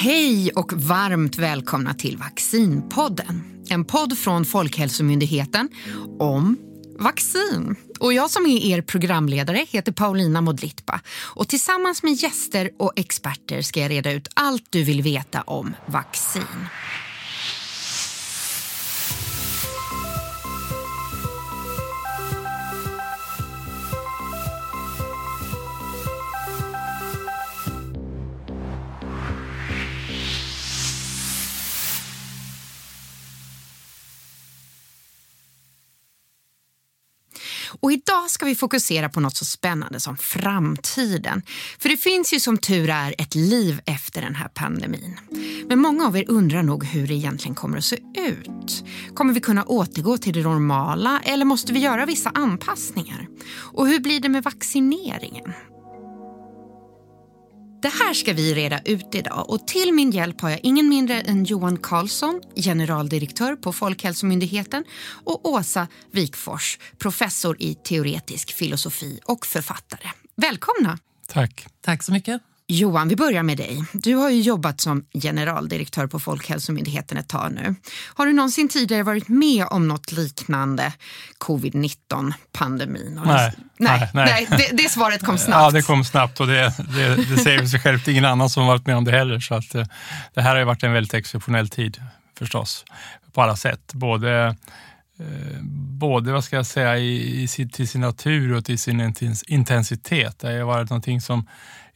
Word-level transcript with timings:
Hej 0.00 0.50
och 0.52 0.72
varmt 0.72 1.38
välkomna 1.38 1.94
till 1.94 2.16
Vaccinpodden. 2.16 3.64
En 3.68 3.84
podd 3.84 4.18
från 4.18 4.44
Folkhälsomyndigheten 4.44 5.68
om 6.18 6.56
vaccin. 6.98 7.76
Och 8.00 8.12
jag 8.12 8.30
som 8.30 8.46
är 8.46 8.64
er 8.64 8.82
programledare 8.82 9.66
heter 9.70 9.92
Paulina 9.92 10.40
Modlitba 10.40 11.00
och 11.20 11.48
tillsammans 11.48 12.02
med 12.02 12.12
gäster 12.12 12.70
och 12.78 12.92
experter 12.96 13.62
ska 13.62 13.80
jag 13.80 13.90
reda 13.90 14.12
ut 14.12 14.28
allt 14.34 14.66
du 14.70 14.84
vill 14.84 15.02
veta 15.02 15.42
om 15.42 15.74
vaccin. 15.86 16.66
Och 37.80 37.92
idag 37.92 38.30
ska 38.30 38.46
vi 38.46 38.54
fokusera 38.54 39.08
på 39.08 39.20
något 39.20 39.36
så 39.36 39.44
spännande 39.44 40.00
som 40.00 40.16
framtiden. 40.16 41.42
För 41.78 41.88
det 41.88 41.96
finns 41.96 42.32
ju 42.32 42.40
som 42.40 42.58
tur 42.58 42.90
är 42.90 43.14
ett 43.18 43.34
liv 43.34 43.80
efter 43.86 44.22
den 44.22 44.34
här 44.34 44.48
pandemin. 44.48 45.20
Men 45.68 45.78
många 45.78 46.06
av 46.06 46.16
er 46.16 46.24
undrar 46.28 46.62
nog 46.62 46.84
hur 46.84 47.06
det 47.06 47.14
egentligen 47.14 47.54
kommer 47.54 47.78
att 47.78 47.84
se 47.84 47.98
ut. 48.16 48.84
Kommer 49.14 49.32
vi 49.32 49.40
kunna 49.40 49.64
återgå 49.64 50.18
till 50.18 50.32
det 50.32 50.42
normala 50.42 51.20
eller 51.24 51.44
måste 51.44 51.72
vi 51.72 51.80
göra 51.80 52.06
vissa 52.06 52.30
anpassningar? 52.30 53.26
Och 53.72 53.88
hur 53.88 54.00
blir 54.00 54.20
det 54.20 54.28
med 54.28 54.44
vaccineringen? 54.44 55.52
Det 57.82 57.88
här 57.88 58.14
ska 58.14 58.32
vi 58.32 58.54
reda 58.54 58.80
ut 58.84 59.14
idag 59.14 59.50
och 59.50 59.66
till 59.66 59.92
min 59.92 60.10
hjälp 60.10 60.40
har 60.40 60.50
jag 60.50 60.60
ingen 60.62 60.88
mindre 60.88 61.20
än 61.20 61.44
Johan 61.44 61.76
Karlsson, 61.76 62.40
generaldirektör 62.56 63.56
på 63.56 63.72
Folkhälsomyndigheten 63.72 64.84
och 65.24 65.48
Åsa 65.48 65.88
Wikfors, 66.12 66.78
professor 66.98 67.56
i 67.62 67.74
teoretisk 67.74 68.52
filosofi 68.52 69.20
och 69.24 69.46
författare. 69.46 70.08
Välkomna! 70.36 70.98
Tack. 71.26 71.66
Tack 71.80 72.02
så 72.02 72.12
mycket. 72.12 72.42
Johan, 72.70 73.08
vi 73.08 73.16
börjar 73.16 73.42
med 73.42 73.56
dig. 73.56 73.84
Du 73.92 74.14
har 74.14 74.30
ju 74.30 74.40
jobbat 74.40 74.80
som 74.80 75.04
generaldirektör 75.22 76.06
på 76.06 76.20
Folkhälsomyndigheten 76.20 77.18
ett 77.18 77.28
tag 77.28 77.52
nu. 77.52 77.74
Har 78.14 78.26
du 78.26 78.32
någonsin 78.32 78.68
tidigare 78.68 79.02
varit 79.02 79.28
med 79.28 79.66
om 79.70 79.88
något 79.88 80.12
liknande 80.12 80.92
covid-19-pandemin? 81.38 83.20
Nej. 83.26 83.52
Nej, 83.78 84.10
nej. 84.14 84.46
nej 84.48 84.48
det, 84.50 84.76
det, 84.82 84.88
svaret 84.88 85.24
kom 85.24 85.38
snabbt. 85.38 85.62
Ja, 85.62 85.70
det 85.70 85.82
kom 85.82 86.04
snabbt 86.04 86.40
och 86.40 86.46
det, 86.46 86.74
det, 86.96 87.14
det 87.14 87.36
säger 87.36 87.66
sig 87.66 87.80
självt. 87.80 88.08
Ingen 88.08 88.24
annan 88.24 88.50
som 88.50 88.66
varit 88.66 88.86
med 88.86 88.96
om 88.96 89.04
det 89.04 89.12
heller. 89.12 89.40
Så 89.40 89.54
att, 89.54 89.74
eh, 89.74 89.86
det 90.34 90.42
här 90.42 90.50
har 90.50 90.58
ju 90.58 90.64
varit 90.64 90.82
en 90.82 90.92
väldigt 90.92 91.14
exceptionell 91.14 91.68
tid 91.68 92.02
förstås, 92.38 92.84
på 93.32 93.42
alla 93.42 93.56
sätt. 93.56 93.92
Både 93.92 94.56
Eh, 95.20 95.62
både 95.98 96.32
vad 96.32 96.44
ska 96.44 96.56
jag 96.56 96.66
säga, 96.66 96.98
i, 96.98 97.42
i, 97.42 97.68
till 97.68 97.88
sin 97.88 98.00
natur 98.00 98.54
och 98.54 98.64
till 98.64 98.78
sin 98.78 99.14
intensitet. 99.46 100.38
Det 100.38 100.58
har 100.58 100.64
varit 100.64 100.90
någonting 100.90 101.20
som 101.20 101.46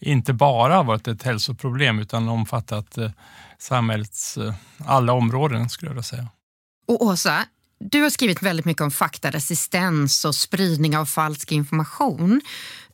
inte 0.01 0.33
bara 0.33 0.77
har 0.77 0.85
varit 0.85 1.09
ett 1.09 1.23
hälsoproblem 1.23 1.99
utan 1.99 2.29
omfattat 2.29 2.99
eh, 2.99 3.11
samhällets 3.59 4.37
eh, 4.37 4.55
alla 4.79 5.13
områden 5.13 5.69
skulle 5.69 5.89
jag 5.89 5.95
vilja 5.95 6.03
säga. 6.03 6.29
Och 6.89 7.03
Åsa, 7.03 7.45
du 7.79 8.03
har 8.03 8.11
skrivit 8.11 8.43
väldigt 8.43 8.67
mycket 8.67 8.83
om 8.83 8.91
faktaresistens 8.91 10.25
och 10.25 10.35
spridning 10.35 10.97
av 10.97 11.07
falsk 11.07 11.53
information. 11.53 12.41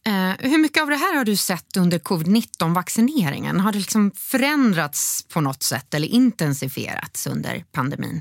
Eh, 0.06 0.50
hur 0.50 0.58
mycket 0.58 0.82
av 0.82 0.88
det 0.88 0.96
här 0.96 1.16
har 1.16 1.24
du 1.24 1.36
sett 1.36 1.76
under 1.76 1.98
covid-19-vaccineringen? 1.98 3.60
Har 3.60 3.72
det 3.72 3.78
liksom 3.78 4.10
förändrats 4.14 5.24
på 5.28 5.40
något 5.40 5.62
sätt 5.62 5.94
eller 5.94 6.08
intensifierats 6.08 7.26
under 7.26 7.64
pandemin? 7.72 8.20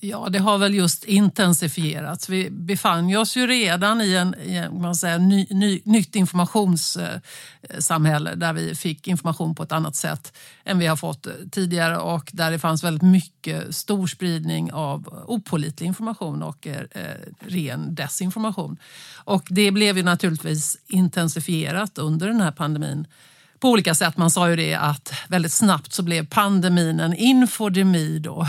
Ja, 0.00 0.28
det 0.28 0.38
har 0.38 0.58
väl 0.58 0.74
just 0.74 1.04
intensifierats. 1.04 2.28
Vi 2.28 2.50
befann 2.50 3.16
oss 3.16 3.36
ju 3.36 3.46
redan 3.46 4.00
i 4.00 4.14
en, 4.14 4.34
i 4.44 4.54
en 4.54 4.82
man 4.82 4.94
säger, 4.94 5.18
ny, 5.18 5.46
ny, 5.50 5.80
nytt 5.84 6.16
informationssamhälle 6.16 8.34
där 8.34 8.52
vi 8.52 8.74
fick 8.74 9.08
information 9.08 9.54
på 9.54 9.62
ett 9.62 9.72
annat 9.72 9.96
sätt 9.96 10.32
än 10.64 10.78
vi 10.78 10.86
har 10.86 10.96
fått 10.96 11.26
tidigare 11.50 11.98
och 11.98 12.30
där 12.32 12.50
det 12.50 12.58
fanns 12.58 12.84
väldigt 12.84 13.02
mycket 13.02 13.76
stor 13.76 14.06
spridning 14.06 14.72
av 14.72 15.24
opolitlig 15.26 15.86
information 15.86 16.42
och 16.42 16.66
eh, 16.66 16.82
ren 17.40 17.94
desinformation. 17.94 18.76
Och 19.14 19.46
det 19.50 19.70
blev 19.70 19.96
ju 19.96 20.02
naturligtvis 20.02 20.78
intensifierat 20.86 21.98
under 21.98 22.26
den 22.26 22.40
här 22.40 22.52
pandemin 22.52 23.06
på 23.60 23.68
olika 23.68 23.94
sätt. 23.94 24.16
Man 24.16 24.30
sa 24.30 24.50
ju 24.50 24.56
det 24.56 24.74
att 24.74 25.12
väldigt 25.28 25.52
snabbt 25.52 25.92
så 25.92 26.02
blev 26.02 26.26
pandemin 26.26 27.00
en 27.00 27.14
infodemi 27.14 28.18
då. 28.18 28.46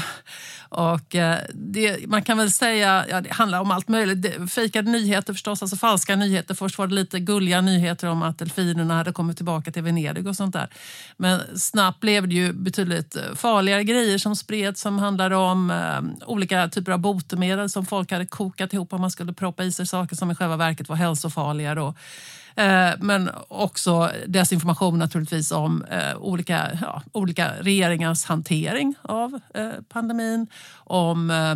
Och 0.70 1.16
eh, 1.16 1.40
det, 1.54 2.08
man 2.08 2.22
kan 2.22 2.38
väl 2.38 2.52
säga, 2.52 3.06
ja, 3.10 3.22
det 3.22 3.34
handlar 3.34 3.62
om 3.62 3.72
allt 3.72 3.88
möjligt. 3.88 4.52
Fejkade 4.52 4.92
nyheter 4.92 5.34
förstås, 5.34 5.62
alltså 5.62 5.78
falska 5.78 6.16
nyheter. 6.16 6.56
Först 6.56 6.78
var 6.78 6.88
det 6.88 6.94
lite 6.94 7.20
gulliga 7.20 7.62
nyheter 7.62 8.08
om 8.08 8.22
att 8.22 8.40
delfinerna 8.40 8.94
hade 8.98 9.12
kommit 9.12 9.38
tillbaka 9.38 9.72
till 9.72 9.84
Venedig 9.84 10.28
och 10.28 10.36
sånt 10.36 10.54
där. 10.54 10.70
Men 11.18 11.58
snabbt 11.58 12.00
blev 12.00 12.28
det 12.28 12.36
ju 12.36 12.54
betydligt 12.54 13.16
eh, 13.16 13.36
farligare 13.36 13.84
grejer 13.84 14.18
som 14.18 14.36
spreds 14.36 14.82
som 14.82 15.00
handlade 15.00 15.36
om 15.36 15.72
eh, 15.72 16.28
olika 16.28 16.70
typer 16.70 16.92
av 16.92 17.00
botemedel 17.00 17.70
som 17.70 17.86
folk 17.86 18.12
hade 18.12 18.26
kokat 18.26 18.74
ihop 18.74 18.94
om 18.94 19.02
man 19.02 19.12
skulle 19.12 19.34
proppa 19.34 19.64
i 19.64 19.72
sig 19.72 19.88
saker 19.88 20.16
som 20.16 20.32
i 20.32 20.36
själva 20.36 20.56
verket 20.56 20.90
var 20.90 20.96
hälsofarliga. 20.96 21.76
Då. 21.76 21.96
Eh, 22.58 22.92
men 23.00 23.30
också 23.48 24.12
desinformation 24.28 25.00
naturligtvis 25.00 25.52
om 25.52 25.84
eh, 25.84 26.18
olika, 26.18 26.78
ja, 26.82 27.04
olika 27.12 27.52
regeringars 27.62 28.26
hantering 28.26 28.96
av 29.02 29.40
eh, 29.54 29.72
pandemin, 29.90 30.48
om 30.76 31.30
eh, 31.30 31.56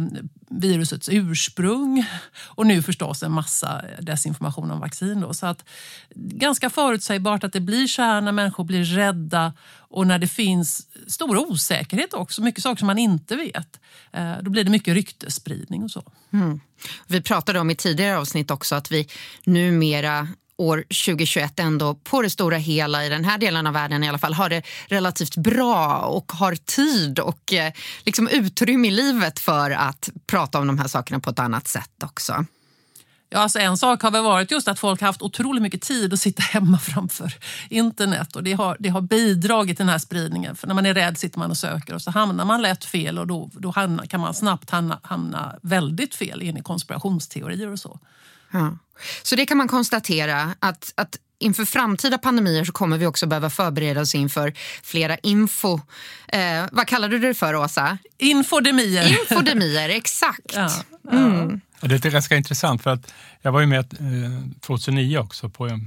virusets 0.49 1.09
ursprung 1.11 2.05
och 2.45 2.67
nu 2.67 2.81
förstås 2.81 3.23
en 3.23 3.31
massa 3.31 3.81
desinformation 3.99 4.71
om 4.71 4.79
vaccin. 4.79 5.21
Då. 5.21 5.33
Så 5.33 5.45
att, 5.45 5.65
ganska 6.15 6.69
förutsägbart 6.69 7.43
att 7.43 7.53
det 7.53 7.59
blir 7.59 7.87
så 7.87 8.01
här 8.01 8.21
när 8.21 8.31
människor 8.31 8.63
blir 8.63 8.83
rädda 8.83 9.53
och 9.77 10.07
när 10.07 10.19
det 10.19 10.27
finns 10.27 10.87
stor 11.07 11.37
osäkerhet 11.37 12.13
också, 12.13 12.41
mycket 12.41 12.63
saker 12.63 12.79
som 12.79 12.87
man 12.87 12.97
inte 12.97 13.35
vet. 13.35 13.79
Eh, 14.11 14.33
då 14.41 14.49
blir 14.51 14.63
det 14.63 14.71
mycket 14.71 14.93
ryktesspridning 14.93 15.83
och 15.83 15.91
så. 15.91 16.03
Mm. 16.33 16.59
Vi 17.07 17.21
pratade 17.21 17.59
om 17.59 17.69
i 17.69 17.75
tidigare 17.75 18.17
avsnitt 18.17 18.51
också 18.51 18.75
att 18.75 18.91
vi 18.91 19.07
numera 19.43 20.27
år 20.57 20.77
2021 20.77 21.59
ändå 21.59 21.95
på 21.95 22.21
det 22.21 22.29
stora 22.29 22.57
hela 22.57 23.05
i 23.05 23.09
den 23.09 23.25
här 23.25 23.37
delen 23.37 23.67
av 23.67 23.73
världen 23.73 24.03
i 24.03 24.09
alla 24.09 24.17
fall 24.17 24.33
har 24.33 24.49
det 24.49 24.61
relativt 24.87 25.35
bra 25.35 25.97
och 25.97 26.31
har 26.31 26.55
tid 26.55 27.19
och 27.19 27.53
eh, 27.53 27.73
liksom 28.05 28.27
utrymme 28.27 28.87
i 28.87 28.91
livet 28.91 29.39
för 29.39 29.71
att 29.71 30.09
prata 30.27 30.59
om 30.59 30.67
de 30.67 30.79
här 30.79 30.87
sakerna 30.87 31.19
på 31.19 31.29
ett 31.29 31.39
annat 31.39 31.67
sätt 31.67 32.03
också. 32.03 32.45
Ja, 33.33 33.39
alltså 33.39 33.59
en 33.59 33.77
sak 33.77 34.01
har 34.01 34.11
väl 34.11 34.23
varit 34.23 34.51
just 34.51 34.67
att 34.67 34.79
folk 34.79 34.99
har 34.99 35.07
haft 35.07 35.21
otroligt 35.21 35.61
mycket 35.61 35.81
tid 35.81 36.13
att 36.13 36.19
sitta 36.19 36.41
hemma 36.41 36.77
framför 36.81 37.33
internet 37.69 38.35
och 38.35 38.43
det 38.43 38.53
har, 38.53 38.77
det 38.79 38.89
har 38.89 39.01
bidragit 39.01 39.77
till 39.77 39.85
den 39.85 39.91
här 39.91 39.99
spridningen. 39.99 40.55
För 40.55 40.67
när 40.67 40.75
man 40.75 40.85
är 40.85 40.93
rädd 40.93 41.17
sitter 41.17 41.39
man 41.39 41.51
och 41.51 41.57
söker 41.57 41.95
och 41.95 42.01
så 42.01 42.11
hamnar 42.11 42.45
man 42.45 42.61
lätt 42.61 42.85
fel 42.85 43.19
och 43.19 43.27
då, 43.27 43.49
då 43.53 43.71
hamnar, 43.71 44.05
kan 44.05 44.19
man 44.19 44.33
snabbt 44.33 44.69
hamna, 44.69 44.99
hamna 45.03 45.55
väldigt 45.61 46.15
fel 46.15 46.41
in 46.41 46.57
i 46.57 46.61
konspirationsteorier 46.61 47.67
och 47.71 47.79
så. 47.79 47.99
Ja. 48.51 48.77
Så 49.23 49.35
det 49.35 49.45
kan 49.45 49.57
man 49.57 49.67
konstatera 49.67 50.55
att, 50.59 50.93
att 50.95 51.17
inför 51.39 51.65
framtida 51.65 52.17
pandemier 52.17 52.63
så 52.63 52.71
kommer 52.71 52.97
vi 52.97 53.05
också 53.05 53.27
behöva 53.27 53.49
förbereda 53.49 54.01
oss 54.01 54.15
inför 54.15 54.53
flera 54.83 55.17
info... 55.17 55.79
Eh, 56.27 56.65
vad 56.71 56.87
kallade 56.87 57.19
du 57.19 57.27
det 57.27 57.33
för, 57.33 57.55
Åsa? 57.55 57.97
Infodemier. 58.17 59.19
Infodemier, 59.21 59.89
exakt. 59.97 60.53
Ja, 60.55 60.69
ja. 61.03 61.11
Mm. 61.11 61.61
Det 61.79 62.05
är 62.05 62.11
ganska 62.11 62.35
intressant 62.35 62.83
för 62.83 62.89
att 62.89 63.13
jag 63.41 63.51
var 63.51 63.59
ju 63.59 63.67
med 63.67 63.97
2009 64.61 65.17
eh, 65.17 65.23
också 65.23 65.49
på 65.49 65.79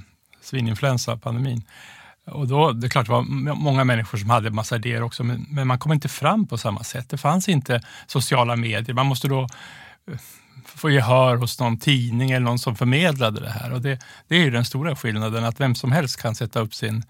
svininfluensapandemin. 0.42 1.62
Och 2.26 2.48
då, 2.48 2.72
det 2.72 2.86
är 2.86 2.88
klart 2.88 3.06
det 3.06 3.12
var 3.12 3.22
många 3.54 3.84
människor 3.84 4.18
som 4.18 4.30
hade 4.30 4.50
massa 4.50 4.76
idéer 4.76 5.02
också, 5.02 5.24
men, 5.24 5.46
men 5.48 5.66
man 5.66 5.78
kom 5.78 5.92
inte 5.92 6.08
fram 6.08 6.46
på 6.46 6.58
samma 6.58 6.84
sätt. 6.84 7.08
Det 7.10 7.18
fanns 7.18 7.48
inte 7.48 7.82
sociala 8.06 8.56
medier. 8.56 8.94
Man 8.94 9.06
måste 9.06 9.28
då 9.28 9.40
eh, 10.10 10.18
få 10.64 10.90
gehör 10.90 11.36
hos 11.36 11.60
någon 11.60 11.78
tidning 11.78 12.30
eller 12.30 12.44
någon 12.44 12.58
som 12.58 12.76
förmedlade 12.76 13.40
det 13.40 13.50
här. 13.50 13.72
Och 13.72 13.80
det, 13.80 13.98
det 14.28 14.36
är 14.36 14.40
ju 14.40 14.50
den 14.50 14.64
stora 14.64 14.96
skillnaden, 14.96 15.44
att 15.44 15.60
vem 15.60 15.74
som 15.74 15.92
helst 15.92 16.16
kan 16.16 16.34
sätta 16.34 16.60
upp 16.60 16.74
sin 16.74 17.04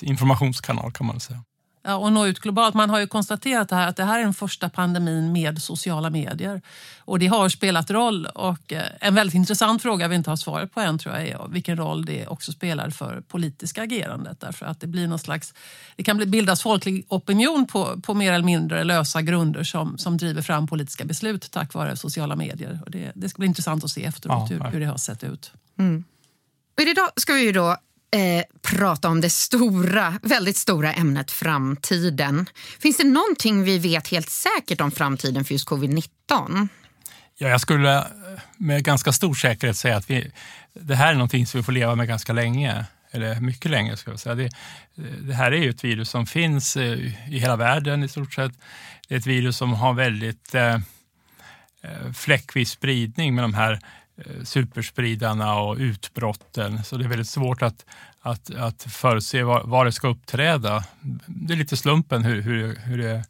informationskanal 0.00 0.92
kan 0.92 1.06
man 1.06 1.20
säga. 1.20 1.44
Ja, 1.84 1.96
och 1.96 2.12
nå 2.12 2.26
ut 2.26 2.38
globalt. 2.38 2.74
Man 2.74 2.90
har 2.90 3.00
ju 3.00 3.06
konstaterat 3.06 3.68
det 3.68 3.76
här, 3.76 3.88
att 3.88 3.96
det 3.96 4.04
här 4.04 4.18
är 4.18 4.22
den 4.22 4.34
första 4.34 4.68
pandemin 4.68 5.32
med 5.32 5.62
sociala 5.62 6.10
medier. 6.10 6.62
Och 6.98 7.18
det 7.18 7.26
har 7.26 7.48
spelat 7.48 7.90
roll. 7.90 8.26
Och 8.26 8.72
eh, 8.72 8.82
en 9.00 9.14
väldigt 9.14 9.34
intressant 9.34 9.82
fråga 9.82 10.08
vi 10.08 10.16
inte 10.16 10.30
har 10.30 10.36
svaret 10.36 10.72
på 10.72 10.80
än 10.80 10.98
tror 10.98 11.14
jag 11.14 11.28
är 11.28 11.48
vilken 11.48 11.76
roll 11.76 12.04
det 12.04 12.26
också 12.26 12.52
spelar 12.52 12.90
för 12.90 13.20
politiska 13.20 13.82
agerandet. 13.82 14.40
Därför 14.40 14.66
att 14.66 14.80
det 14.80 14.86
blir 14.86 15.08
någon 15.08 15.18
slags, 15.18 15.54
det 15.96 16.02
kan 16.02 16.30
bildas 16.30 16.62
folklig 16.62 17.06
opinion 17.08 17.66
på, 17.66 18.00
på 18.00 18.14
mer 18.14 18.32
eller 18.32 18.44
mindre 18.44 18.84
lösa 18.84 19.22
grunder 19.22 19.64
som, 19.64 19.98
som 19.98 20.16
driver 20.16 20.42
fram 20.42 20.66
politiska 20.66 21.04
beslut 21.04 21.50
tack 21.50 21.74
vare 21.74 21.96
sociala 21.96 22.36
medier. 22.36 22.80
Och 22.84 22.90
det, 22.90 23.12
det 23.14 23.28
ska 23.28 23.38
bli 23.38 23.46
intressant 23.46 23.84
att 23.84 23.90
se 23.90 24.04
efteråt 24.04 24.50
ja, 24.50 24.56
hur, 24.56 24.70
hur, 24.70 24.80
det 24.80 24.86
har 24.86 24.96
sett 24.96 25.24
ut. 25.24 25.52
Mm. 25.78 26.04
idag 26.80 27.08
ska 27.16 27.32
vi 27.32 27.44
ju 27.44 27.52
då 27.52 27.76
eh, 28.16 28.44
prata 28.62 29.08
om 29.08 29.20
det 29.20 29.30
stora, 29.30 30.18
väldigt 30.22 30.56
stora 30.56 30.92
ämnet 30.92 31.30
framtiden. 31.30 32.46
Finns 32.80 32.96
det 32.96 33.04
någonting 33.04 33.64
vi 33.64 33.78
vet 33.78 34.08
helt 34.08 34.30
säkert 34.30 34.80
om 34.80 34.90
framtiden 34.90 35.44
för 35.44 35.52
just 35.54 35.68
covid-19? 35.68 36.68
Ja, 37.38 37.48
jag 37.48 37.60
skulle 37.60 38.04
med 38.56 38.84
ganska 38.84 39.12
stor 39.12 39.34
säkerhet 39.34 39.76
säga 39.76 39.96
att 39.96 40.10
vi, 40.10 40.32
det 40.72 40.94
här 40.94 41.10
är 41.10 41.14
någonting 41.14 41.46
som 41.46 41.60
vi 41.60 41.64
får 41.64 41.72
leva 41.72 41.94
med 41.94 42.08
ganska 42.08 42.32
länge. 42.32 42.84
Eller 43.10 43.40
mycket 43.40 43.70
länge 43.70 43.96
ska 43.96 44.10
jag 44.10 44.20
säga. 44.20 44.34
Det, 44.34 44.50
det 45.20 45.34
här 45.34 45.52
är 45.52 45.56
ju 45.56 45.70
ett 45.70 45.84
virus 45.84 46.10
som 46.10 46.26
finns 46.26 46.76
eh, 46.76 46.98
i 47.28 47.38
hela 47.38 47.56
världen 47.56 48.04
i 48.04 48.08
stort 48.08 48.34
sett. 48.34 48.52
Det 49.08 49.14
är 49.14 49.18
ett 49.18 49.26
virus 49.26 49.56
som 49.56 49.72
har 49.72 49.92
väldigt 49.94 50.54
eh, 50.54 50.74
eh 51.82 52.12
fläckvis 52.14 52.70
spridning 52.70 53.34
med 53.34 53.44
de 53.44 53.54
här 53.54 53.72
Eh, 53.72 53.80
Eh, 54.16 54.44
superspridarna 54.44 55.54
och 55.60 55.76
utbrotten. 55.76 56.84
Så 56.84 56.96
det 56.96 57.04
är 57.04 57.08
väldigt 57.08 57.28
svårt 57.28 57.62
att, 57.62 57.86
att, 58.20 58.54
att 58.54 58.82
förutse 58.82 59.42
var, 59.42 59.62
var 59.64 59.84
det 59.84 59.92
ska 59.92 60.08
uppträda. 60.08 60.84
Det 61.26 61.52
är 61.52 61.56
lite 61.56 61.76
slumpen 61.76 62.24
hur, 62.24 62.42
hur, 62.42 62.76
hur, 62.76 62.98
det, 62.98 63.24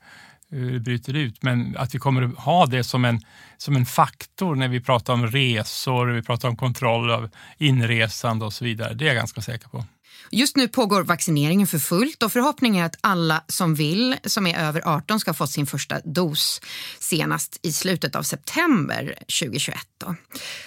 hur 0.53 0.73
det 0.73 0.81
bryter 0.81 1.17
ut. 1.17 1.43
Men 1.43 1.77
att 1.77 1.95
vi 1.95 1.99
kommer 1.99 2.23
att 2.23 2.39
ha 2.39 2.67
det 2.67 2.85
som 2.85 3.05
en, 3.05 3.21
som 3.59 3.77
en 3.77 3.87
faktor 3.87 4.55
när 4.55 4.69
vi 4.69 4.81
pratar 4.81 5.13
om 5.13 5.27
resor, 5.27 6.07
vi 6.07 6.23
pratar 6.23 6.49
om 6.49 6.57
kontroll 6.57 7.11
av 7.11 7.31
inresande 7.59 8.45
och 8.45 8.53
så 8.53 8.65
vidare. 8.65 8.95
Det 8.95 9.05
är 9.05 9.07
jag 9.07 9.17
ganska 9.17 9.41
säker 9.41 9.69
på. 9.69 9.85
Just 10.31 10.57
nu 10.57 10.69
pågår 10.69 11.03
vaccineringen 11.03 11.67
för 11.67 11.79
fullt 11.79 12.23
och 12.23 12.33
förhoppningen 12.33 12.83
är 12.83 12.87
att 12.87 12.97
alla 13.01 13.45
som 13.49 13.75
vill, 13.75 14.17
som 14.25 14.47
är 14.47 14.59
över 14.59 14.83
18, 14.85 15.21
ska 15.21 15.31
ha 15.31 15.35
fått 15.35 15.51
sin 15.51 15.67
första 15.67 16.01
dos 16.05 16.61
senast 16.99 17.59
i 17.63 17.73
slutet 17.73 18.17
av 18.17 18.23
september 18.23 19.15
2021. 19.41 19.79
Då. 20.01 20.15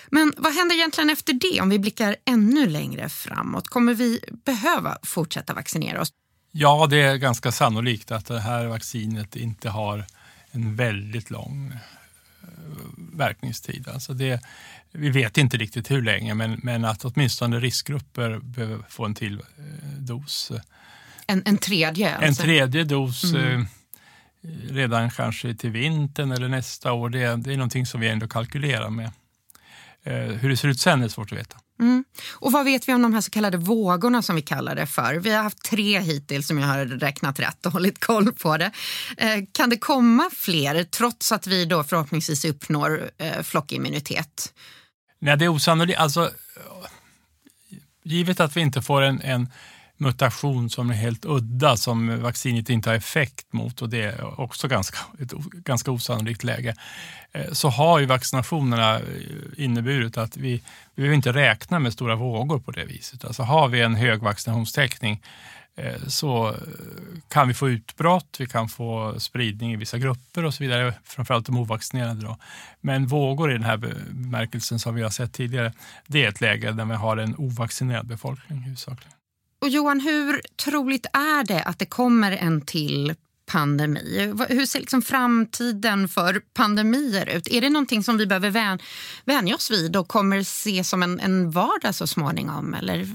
Men 0.09 0.33
vad 0.37 0.53
händer 0.53 0.75
egentligen 0.75 1.09
efter 1.09 1.33
det 1.33 1.61
om 1.61 1.69
vi 1.69 1.79
blickar 1.79 2.15
ännu 2.25 2.67
längre 2.67 3.09
framåt? 3.09 3.67
Kommer 3.67 3.93
vi 3.93 4.19
behöva 4.45 4.97
fortsätta 5.03 5.53
vaccinera 5.53 6.01
oss? 6.01 6.09
Ja, 6.57 6.87
det 6.89 7.01
är 7.01 7.15
ganska 7.15 7.51
sannolikt 7.51 8.11
att 8.11 8.25
det 8.25 8.39
här 8.39 8.65
vaccinet 8.65 9.35
inte 9.35 9.69
har 9.69 10.05
en 10.51 10.75
väldigt 10.75 11.29
lång 11.29 11.71
eh, 11.73 12.49
verkningstid. 13.13 13.87
Alltså 13.87 14.13
det, 14.13 14.41
vi 14.91 15.09
vet 15.09 15.37
inte 15.37 15.57
riktigt 15.57 15.91
hur 15.91 16.01
länge, 16.01 16.33
men, 16.33 16.59
men 16.63 16.85
att 16.85 17.05
åtminstone 17.05 17.59
riskgrupper 17.59 18.39
behöver 18.39 18.83
få 18.89 19.05
en 19.05 19.15
till 19.15 19.33
eh, 19.33 19.89
dos. 19.99 20.51
En, 21.27 21.43
en 21.45 21.57
tredje? 21.57 22.15
Alltså. 22.15 22.27
En 22.27 22.47
tredje 22.47 22.83
dos 22.83 23.23
mm. 23.23 23.61
eh, 23.61 24.47
redan 24.69 25.09
kanske 25.09 25.55
till 25.55 25.71
vintern 25.71 26.31
eller 26.31 26.47
nästa 26.47 26.93
år. 26.93 27.09
Det, 27.09 27.35
det 27.35 27.53
är 27.53 27.57
någonting 27.57 27.85
som 27.85 28.01
vi 28.01 28.07
ändå 28.07 28.27
kalkylerar 28.27 28.89
med. 28.89 29.11
Hur 30.41 30.49
det 30.49 30.57
ser 30.57 30.67
ut 30.67 30.79
sen 30.79 31.03
är 31.03 31.07
svårt 31.07 31.31
att 31.31 31.37
veta. 31.37 31.57
Mm. 31.79 32.03
Och 32.31 32.51
vad 32.51 32.65
vet 32.65 32.87
vi 32.87 32.93
om 32.93 33.01
de 33.01 33.13
här 33.13 33.21
så 33.21 33.31
kallade 33.31 33.57
vågorna 33.57 34.21
som 34.21 34.35
vi 34.35 34.41
kallar 34.41 34.75
det 34.75 34.87
för? 34.87 35.15
Vi 35.15 35.31
har 35.31 35.43
haft 35.43 35.63
tre 35.63 35.99
hittills 35.99 36.47
som 36.47 36.59
jag 36.59 36.67
har 36.67 36.85
räknat 36.85 37.39
rätt 37.39 37.65
och 37.65 37.71
hållit 37.71 38.05
koll 38.05 38.33
på 38.33 38.57
det. 38.57 38.71
Eh, 39.17 39.43
kan 39.51 39.69
det 39.69 39.77
komma 39.77 40.29
fler 40.33 40.83
trots 40.83 41.31
att 41.31 41.47
vi 41.47 41.65
då 41.65 41.83
förhoppningsvis 41.83 42.45
uppnår 42.45 43.11
eh, 43.17 43.41
flockimmunitet? 43.43 44.53
Nej, 45.19 45.37
det 45.37 45.45
är 45.45 45.49
osannolikt. 45.49 45.99
Alltså, 45.99 46.31
givet 48.03 48.39
att 48.39 48.57
vi 48.57 48.61
inte 48.61 48.81
får 48.81 49.01
en, 49.01 49.21
en 49.21 49.49
mutation 49.97 50.69
som 50.69 50.89
är 50.89 50.93
helt 50.93 51.25
udda 51.25 51.77
som 51.77 52.21
vaccinet 52.21 52.69
inte 52.69 52.89
har 52.89 52.95
effekt 52.95 53.53
mot 53.53 53.81
och 53.81 53.89
det 53.89 54.01
är 54.01 54.39
också 54.39 54.67
ganska, 54.67 54.97
ett 55.19 55.31
ganska 55.53 55.91
osannolikt 55.91 56.43
läge 56.43 56.75
eh, 57.31 57.51
så 57.51 57.69
har 57.69 57.99
ju 57.99 58.05
vaccinationerna 58.05 58.95
eh, 58.95 59.03
inneburit 59.57 60.17
att 60.17 60.37
vi, 60.37 60.51
vi 60.95 61.01
behöver 61.01 61.15
inte 61.15 61.33
räkna 61.33 61.79
med 61.79 61.93
stora 61.93 62.15
vågor 62.15 62.59
på 62.59 62.71
det 62.71 62.85
viset. 62.85 63.25
Alltså 63.25 63.43
har 63.43 63.67
vi 63.67 63.81
en 63.81 63.95
hög 63.95 64.21
vaccinationstäckning 64.21 65.21
eh, 65.75 66.07
så 66.07 66.55
kan 67.27 67.47
vi 67.47 67.53
få 67.53 67.69
utbrott, 67.69 68.35
vi 68.39 68.45
kan 68.45 68.69
få 68.69 69.19
spridning 69.19 69.73
i 69.73 69.75
vissa 69.75 69.97
grupper 69.97 70.45
och 70.45 70.53
så 70.53 70.63
vidare, 70.63 70.93
framförallt 71.03 71.45
de 71.45 71.57
ovaccinerade. 71.57 72.21
Då. 72.21 72.37
Men 72.81 73.07
vågor 73.07 73.51
i 73.51 73.53
den 73.53 73.63
här 73.63 73.77
bemärkelsen 73.77 74.79
som 74.79 74.95
vi 74.95 75.01
har 75.01 75.09
sett 75.09 75.33
tidigare, 75.33 75.73
det 76.07 76.25
är 76.25 76.29
ett 76.29 76.41
läge 76.41 76.71
där 76.71 76.85
vi 76.85 76.93
har 76.93 77.17
en 77.17 77.35
ovaccinerad 77.37 78.07
befolkning 78.07 78.59
huvudsakligen. 78.59 79.15
Och 79.65 79.71
Johan, 79.71 79.99
hur 79.99 80.41
troligt 80.63 81.05
är 81.13 81.43
det 81.43 81.63
att 81.63 81.79
det 81.79 81.85
kommer 81.85 82.31
en 82.31 82.61
till 82.61 83.15
pandemi? 83.45 84.33
Hur 84.49 84.65
ser 84.65 84.79
liksom 84.79 85.01
framtiden 85.01 86.07
för 86.07 86.41
pandemier 86.53 87.29
ut? 87.29 87.47
Är 87.47 87.61
det 87.61 87.69
någonting 87.69 88.03
som 88.03 88.17
vi 88.17 88.27
behöver 88.27 88.49
vän, 88.49 88.79
vänja 89.23 89.55
oss 89.55 89.71
vid 89.71 89.95
och 89.95 90.07
kommer 90.07 90.43
se 90.43 90.83
som 90.83 91.03
en, 91.03 91.19
en 91.19 91.51
vardag 91.51 91.95
så 91.95 92.07
småningom? 92.07 92.73
Eller 92.73 93.07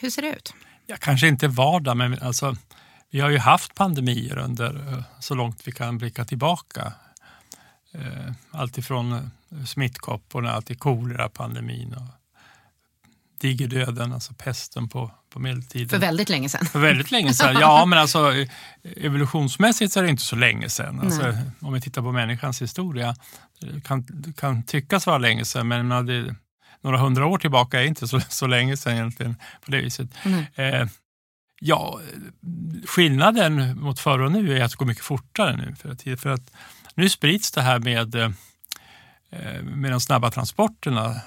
hur 0.00 0.10
ser 0.10 0.22
det 0.22 0.28
ut? 0.28 0.54
ja, 0.86 0.96
kanske 1.00 1.28
inte 1.28 1.48
vardag, 1.48 1.96
men 1.96 2.18
alltså, 2.22 2.56
vi 3.10 3.20
har 3.20 3.30
ju 3.30 3.38
haft 3.38 3.74
pandemier 3.74 4.38
under 4.38 4.92
eh, 4.92 5.02
så 5.20 5.34
långt 5.34 5.68
vi 5.68 5.72
kan 5.72 5.98
blicka 5.98 6.24
tillbaka. 6.24 6.92
Eh, 7.92 8.32
Alltifrån 8.50 9.12
eh, 9.12 9.64
smittkopporna 9.64 10.62
till 10.62 10.78
kolerapandemin 10.78 11.94
och 11.94 12.19
digerdöden, 13.40 14.12
alltså 14.12 14.34
pesten 14.34 14.88
på, 14.88 15.10
på 15.30 15.38
medeltiden. 15.38 15.88
För 15.88 15.98
väldigt 15.98 16.28
länge 16.28 16.48
sedan. 16.48 16.66
För 16.66 16.78
väldigt 16.78 17.10
länge 17.10 17.34
sedan, 17.34 17.56
ja 17.60 17.86
men 17.86 17.98
alltså 17.98 18.32
evolutionsmässigt 18.82 19.92
så 19.92 20.00
är 20.00 20.04
det 20.04 20.10
inte 20.10 20.22
så 20.22 20.36
länge 20.36 20.68
sedan. 20.68 21.00
Alltså, 21.00 21.36
om 21.60 21.72
vi 21.72 21.80
tittar 21.80 22.02
på 22.02 22.12
människans 22.12 22.62
historia, 22.62 23.16
det 23.60 23.80
kan, 23.80 24.06
kan 24.36 24.62
tyckas 24.62 25.06
vara 25.06 25.18
länge 25.18 25.44
sedan 25.44 25.68
men 25.68 26.06
det, 26.06 26.34
några 26.82 26.98
hundra 26.98 27.26
år 27.26 27.38
tillbaka 27.38 27.82
är 27.82 27.86
inte 27.86 28.08
så, 28.08 28.20
så 28.20 28.46
länge 28.46 28.76
sedan 28.76 28.92
egentligen 28.92 29.36
på 29.64 29.70
det 29.70 29.80
viset. 29.80 30.08
Mm. 30.24 30.44
Eh, 30.54 30.88
ja, 31.60 32.00
skillnaden 32.86 33.80
mot 33.80 34.00
förr 34.00 34.18
och 34.18 34.32
nu 34.32 34.58
är 34.58 34.64
att 34.64 34.70
det 34.70 34.76
går 34.76 34.86
mycket 34.86 35.04
fortare 35.04 35.56
nu. 35.56 35.74
För 35.76 35.92
att, 35.92 36.20
för 36.20 36.30
att 36.30 36.52
nu 36.94 37.08
sprids 37.08 37.52
det 37.52 37.62
här 37.62 37.78
med, 37.78 38.14
eh, 38.14 38.30
med 39.62 39.90
de 39.90 40.00
snabba 40.00 40.30
transporterna 40.30 41.20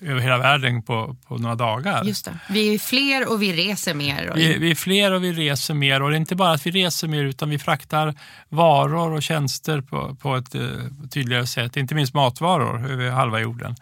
över 0.00 0.20
hela 0.20 0.38
världen 0.38 0.82
på, 0.82 1.16
på 1.28 1.38
några 1.38 1.54
dagar. 1.54 2.04
Just 2.04 2.24
det. 2.24 2.38
Vi 2.48 2.74
är 2.74 2.78
fler 2.78 3.32
och 3.32 3.42
vi 3.42 3.52
reser 3.52 3.94
mer. 3.94 4.32
Vi, 4.34 4.58
vi, 4.58 4.70
är 4.70 4.74
fler 4.74 5.12
och 5.12 5.24
vi 5.24 5.32
reser 5.32 5.74
mer 5.74 6.02
och 6.02 6.10
det 6.10 6.16
är 6.16 6.18
inte 6.18 6.36
bara 6.36 6.52
att 6.52 6.66
vi 6.66 6.70
reser 6.70 7.08
mer 7.08 7.24
utan 7.24 7.50
vi 7.50 7.58
fraktar 7.58 8.14
varor 8.48 9.12
och 9.12 9.22
tjänster 9.22 9.80
på, 9.80 10.14
på 10.14 10.36
ett 10.36 10.54
uh, 10.54 10.70
tydligare 11.10 11.46
sätt, 11.46 11.76
inte 11.76 11.94
minst 11.94 12.14
matvaror 12.14 12.90
över 12.90 13.10
halva 13.10 13.40
jorden. 13.40 13.76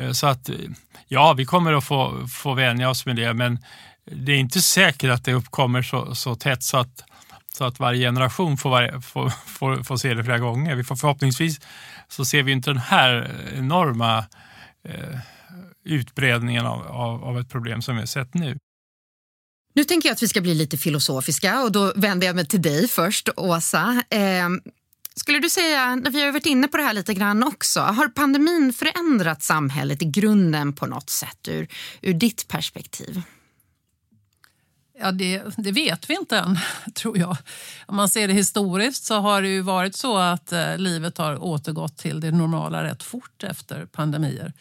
Uh, 0.00 0.12
så 0.12 0.26
att 0.26 0.50
ja, 1.08 1.32
vi 1.32 1.44
kommer 1.44 1.72
att 1.72 1.84
få, 1.84 2.28
få 2.28 2.54
vänja 2.54 2.90
oss 2.90 3.06
med 3.06 3.16
det 3.16 3.34
men 3.34 3.58
det 4.12 4.32
är 4.32 4.36
inte 4.36 4.60
säkert 4.60 5.10
att 5.10 5.24
det 5.24 5.32
uppkommer 5.32 5.82
så, 5.82 6.14
så 6.14 6.34
tätt 6.34 6.62
så 6.62 6.76
att 6.76 7.04
så 7.58 7.64
att 7.64 7.80
varje 7.80 8.06
generation 8.06 8.56
får, 8.56 8.70
varje, 8.70 9.00
får, 9.00 9.30
får, 9.30 9.82
får 9.82 9.96
se 9.96 10.14
det 10.14 10.24
flera 10.24 10.38
gånger. 10.38 10.74
Vi 10.74 10.84
får 10.84 10.96
förhoppningsvis 10.96 11.60
så 12.08 12.24
ser 12.24 12.42
vi 12.42 12.52
inte 12.52 12.70
den 12.70 12.78
här 12.78 13.30
enorma 13.56 14.18
eh, 14.88 15.18
utbredningen 15.84 16.66
av, 16.66 16.86
av, 16.86 17.24
av 17.24 17.38
ett 17.38 17.48
problem 17.48 17.82
som 17.82 17.94
vi 17.94 18.00
har 18.00 18.06
sett 18.06 18.34
nu. 18.34 18.58
Nu 19.74 19.84
tänker 19.84 20.08
jag 20.08 20.14
att 20.14 20.22
vi 20.22 20.28
ska 20.28 20.40
bli 20.40 20.54
lite 20.54 20.76
filosofiska 20.76 21.62
och 21.62 21.72
då 21.72 21.92
vänder 21.96 22.26
jag 22.26 22.36
mig 22.36 22.46
till 22.46 22.62
dig 22.62 22.88
först, 22.88 23.28
Åsa. 23.36 24.02
Eh, 24.10 24.48
skulle 25.16 25.38
du 25.38 25.50
säga, 25.50 26.02
vi 26.10 26.24
har 26.24 26.32
varit 26.32 26.46
inne 26.46 26.68
på 26.68 26.76
det 26.76 26.82
här 26.82 26.92
lite 26.92 27.14
grann 27.14 27.42
också, 27.42 27.80
har 27.80 28.08
pandemin 28.08 28.72
förändrat 28.72 29.42
samhället 29.42 30.02
i 30.02 30.04
grunden 30.04 30.72
på 30.72 30.86
något 30.86 31.10
sätt 31.10 31.48
ur, 31.48 31.68
ur 32.02 32.14
ditt 32.14 32.48
perspektiv? 32.48 33.22
Ja, 34.98 35.12
det, 35.12 35.42
det, 35.56 35.72
vet 35.72 36.10
vi 36.10 36.14
inte 36.14 36.38
än, 36.38 36.58
tror 36.94 37.18
jag. 37.18 37.36
Om 37.86 37.96
man 37.96 38.08
ser 38.08 38.28
det 38.28 38.34
historiskt 38.34 39.04
så 39.04 39.14
har 39.14 39.42
det 39.42 39.48
ju 39.48 39.60
varit 39.60 39.96
så 39.96 40.16
att 40.18 40.52
eh, 40.52 40.78
livet 40.78 41.18
har 41.18 41.44
återgått 41.44 41.96
till 41.98 42.20
det 42.20 42.30
normala 42.30 42.84
rätt 42.84 43.02
fort 43.02 43.44
efter 43.44 43.86
pandemier. 43.86 44.52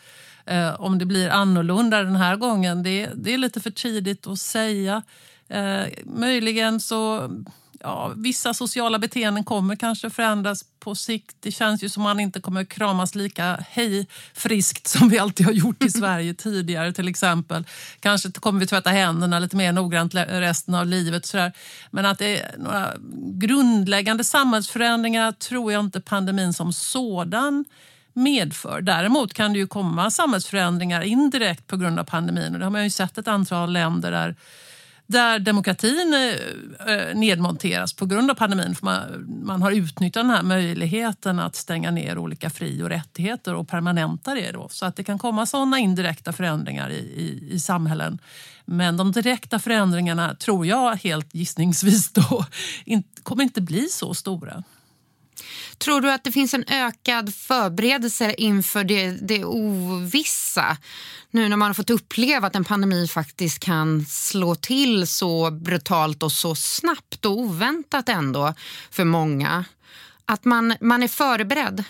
Eh, 0.45 0.81
om 0.81 1.00
det 1.00 1.05
blir 1.05 1.29
annorlunda 1.29 2.03
den 2.03 2.15
här 2.15 2.35
gången, 2.35 2.83
det, 2.83 3.09
det 3.15 3.33
är 3.33 3.38
lite 3.38 3.62
för 3.62 3.71
tidigt 3.71 4.27
att 4.27 4.39
säga. 4.39 5.01
Eh, 5.50 5.83
möjligen 6.05 6.79
så 6.79 7.29
ja, 7.83 8.13
vissa 8.15 8.53
sociala 8.53 9.00
beteenden 9.00 9.43
kommer 9.43 9.75
kanske 9.75 10.09
förändras 10.09 10.65
på 10.79 10.95
sikt. 10.95 11.38
Det 11.39 11.51
känns 11.51 11.83
ju 11.83 11.89
som 11.89 12.03
man 12.03 12.19
inte 12.19 12.41
kommer 12.41 12.63
kramas 12.65 13.15
lika 13.15 13.65
hej 13.69 14.07
friskt 14.33 14.88
som 14.88 15.09
vi 15.09 15.19
alltid 15.19 15.45
har 15.45 15.53
gjort 15.53 15.83
i 15.83 15.89
Sverige 16.00 16.33
tidigare 16.33 16.93
till 16.93 17.07
exempel. 17.07 17.63
Kanske 18.00 18.31
kommer 18.31 18.59
vi 18.59 18.67
tvätta 18.67 18.89
händerna 18.89 19.39
lite 19.39 19.55
mer 19.55 19.71
noggrant 19.71 20.15
resten 20.15 20.75
av 20.75 20.88
livet. 20.88 21.25
Sådär. 21.25 21.51
Men 21.91 22.05
att 22.05 22.19
det 22.19 22.39
är 22.39 22.57
några 22.57 22.93
grundläggande 23.33 24.23
samhällsförändringar 24.23 25.31
tror 25.31 25.71
jag 25.71 25.79
inte 25.79 26.01
pandemin 26.01 26.53
som 26.53 26.73
sådan 26.73 27.65
medför. 28.13 28.82
Däremot 28.82 29.34
kan 29.34 29.53
det 29.53 29.60
ju 29.60 29.67
komma 29.67 30.12
samhällsförändringar 30.12 31.01
indirekt 31.01 31.67
på 31.67 31.77
grund 31.77 32.00
av 32.00 32.03
pandemin 32.03 32.53
och 32.53 32.60
det 32.60 32.65
har 32.65 32.72
man 32.72 32.84
ju 32.84 32.89
sett 32.89 33.17
ett 33.17 33.27
antal 33.27 33.74
länder 33.74 34.12
där 34.12 34.36
där 35.08 35.39
demokratin 35.39 36.13
eh, 36.13 36.93
eh, 36.93 37.15
nedmonteras 37.15 37.93
på 37.93 38.05
grund 38.05 38.32
av 38.32 38.36
pandemin. 38.36 38.75
För 38.75 38.86
man, 38.86 39.01
man 39.43 39.62
har 39.62 39.72
utnyttjat 39.72 40.24
den 40.24 40.29
här 40.29 40.43
möjligheten 40.43 41.39
att 41.39 41.55
stänga 41.55 41.91
ner 41.91 42.17
olika 42.17 42.50
fri 42.50 42.84
och 42.84 42.89
rättigheter 42.89 43.55
och 43.55 43.67
permanenta 43.67 44.36
det. 44.36 44.51
Då. 44.51 44.67
Så 44.70 44.86
att 44.86 44.96
det 44.96 45.03
kan 45.03 45.20
komma 45.20 45.46
sådana 45.46 45.79
indirekta 45.79 46.34
förändringar 46.34 46.89
i, 46.89 46.96
i, 46.96 47.50
i 47.51 47.60
samhällen. 47.60 48.20
Men 48.65 48.98
de 48.98 49.12
direkta 49.12 49.60
förändringarna 49.60 50.36
tror 50.36 50.65
jag 50.65 50.96
helt 50.96 51.36
gissningsvis 51.36 52.12
då 52.12 52.46
inte, 52.86 53.22
kommer 53.22 53.43
inte 53.43 53.62
bli 53.62 53.88
så 53.88 54.13
stora. 54.13 54.63
Tror 55.83 56.01
du 56.01 56.11
att 56.11 56.23
det 56.23 56.31
finns 56.31 56.53
en 56.53 56.63
ökad 56.67 57.35
förberedelse 57.35 58.33
inför 58.37 58.83
det, 58.83 59.11
det 59.11 59.45
ovissa? 59.45 60.77
Nu 61.31 61.49
när 61.49 61.57
man 61.57 61.69
har 61.69 61.73
fått 61.73 61.89
uppleva 61.89 62.47
att 62.47 62.55
en 62.55 62.63
pandemi 62.63 63.07
faktiskt 63.07 63.59
kan 63.59 64.05
slå 64.05 64.55
till 64.55 65.07
så 65.07 65.51
brutalt 65.51 66.23
och 66.23 66.31
så 66.31 66.55
snabbt 66.55 67.25
och 67.25 67.39
oväntat 67.39 68.09
ändå 68.09 68.53
för 68.91 69.03
många. 69.03 69.65
Att 70.25 70.45
man, 70.45 70.75
man 70.81 71.03
är 71.03 71.07
förberedd? 71.07 71.83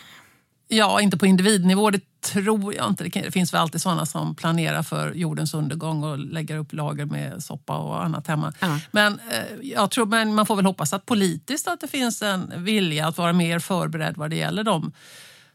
Ja, 0.68 1.02
inte 1.02 1.18
på 1.18 1.26
individnivå, 1.26 1.90
det 1.90 2.02
tror 2.24 2.74
jag 2.74 2.88
inte. 2.88 3.04
Det 3.04 3.32
finns 3.32 3.54
väl 3.54 3.62
alltid 3.62 3.82
sådana 3.82 4.06
som 4.06 4.36
planerar 4.36 4.84
för 4.84 5.14
jordens 5.14 5.54
undergång 5.54 6.04
och 6.04 6.18
lägger 6.18 6.58
upp 6.58 6.74
lager 6.74 7.06
med 7.06 7.44
soppa 7.44 7.78
och 7.78 8.04
annat 8.04 8.28
hemma. 8.28 8.54
Ja. 8.60 8.80
Men, 8.92 9.14
eh, 9.14 9.44
jag 9.62 9.92
tror, 9.92 10.06
men 10.06 10.36
man 10.36 10.46
får 10.46 10.56
väl 10.56 10.66
hoppas 10.66 10.94
att 10.94 11.06
politiskt 11.06 11.68
att 11.68 11.82
det 11.82 11.88
finns 11.88 12.22
en 12.22 12.64
vilja 12.64 13.08
att 13.08 13.18
vara 13.18 13.34
mer 13.34 13.60
förberedd 13.60 14.18
vad 14.18 14.30
det 14.30 14.36
gäller 14.36 14.64
de 14.64 14.92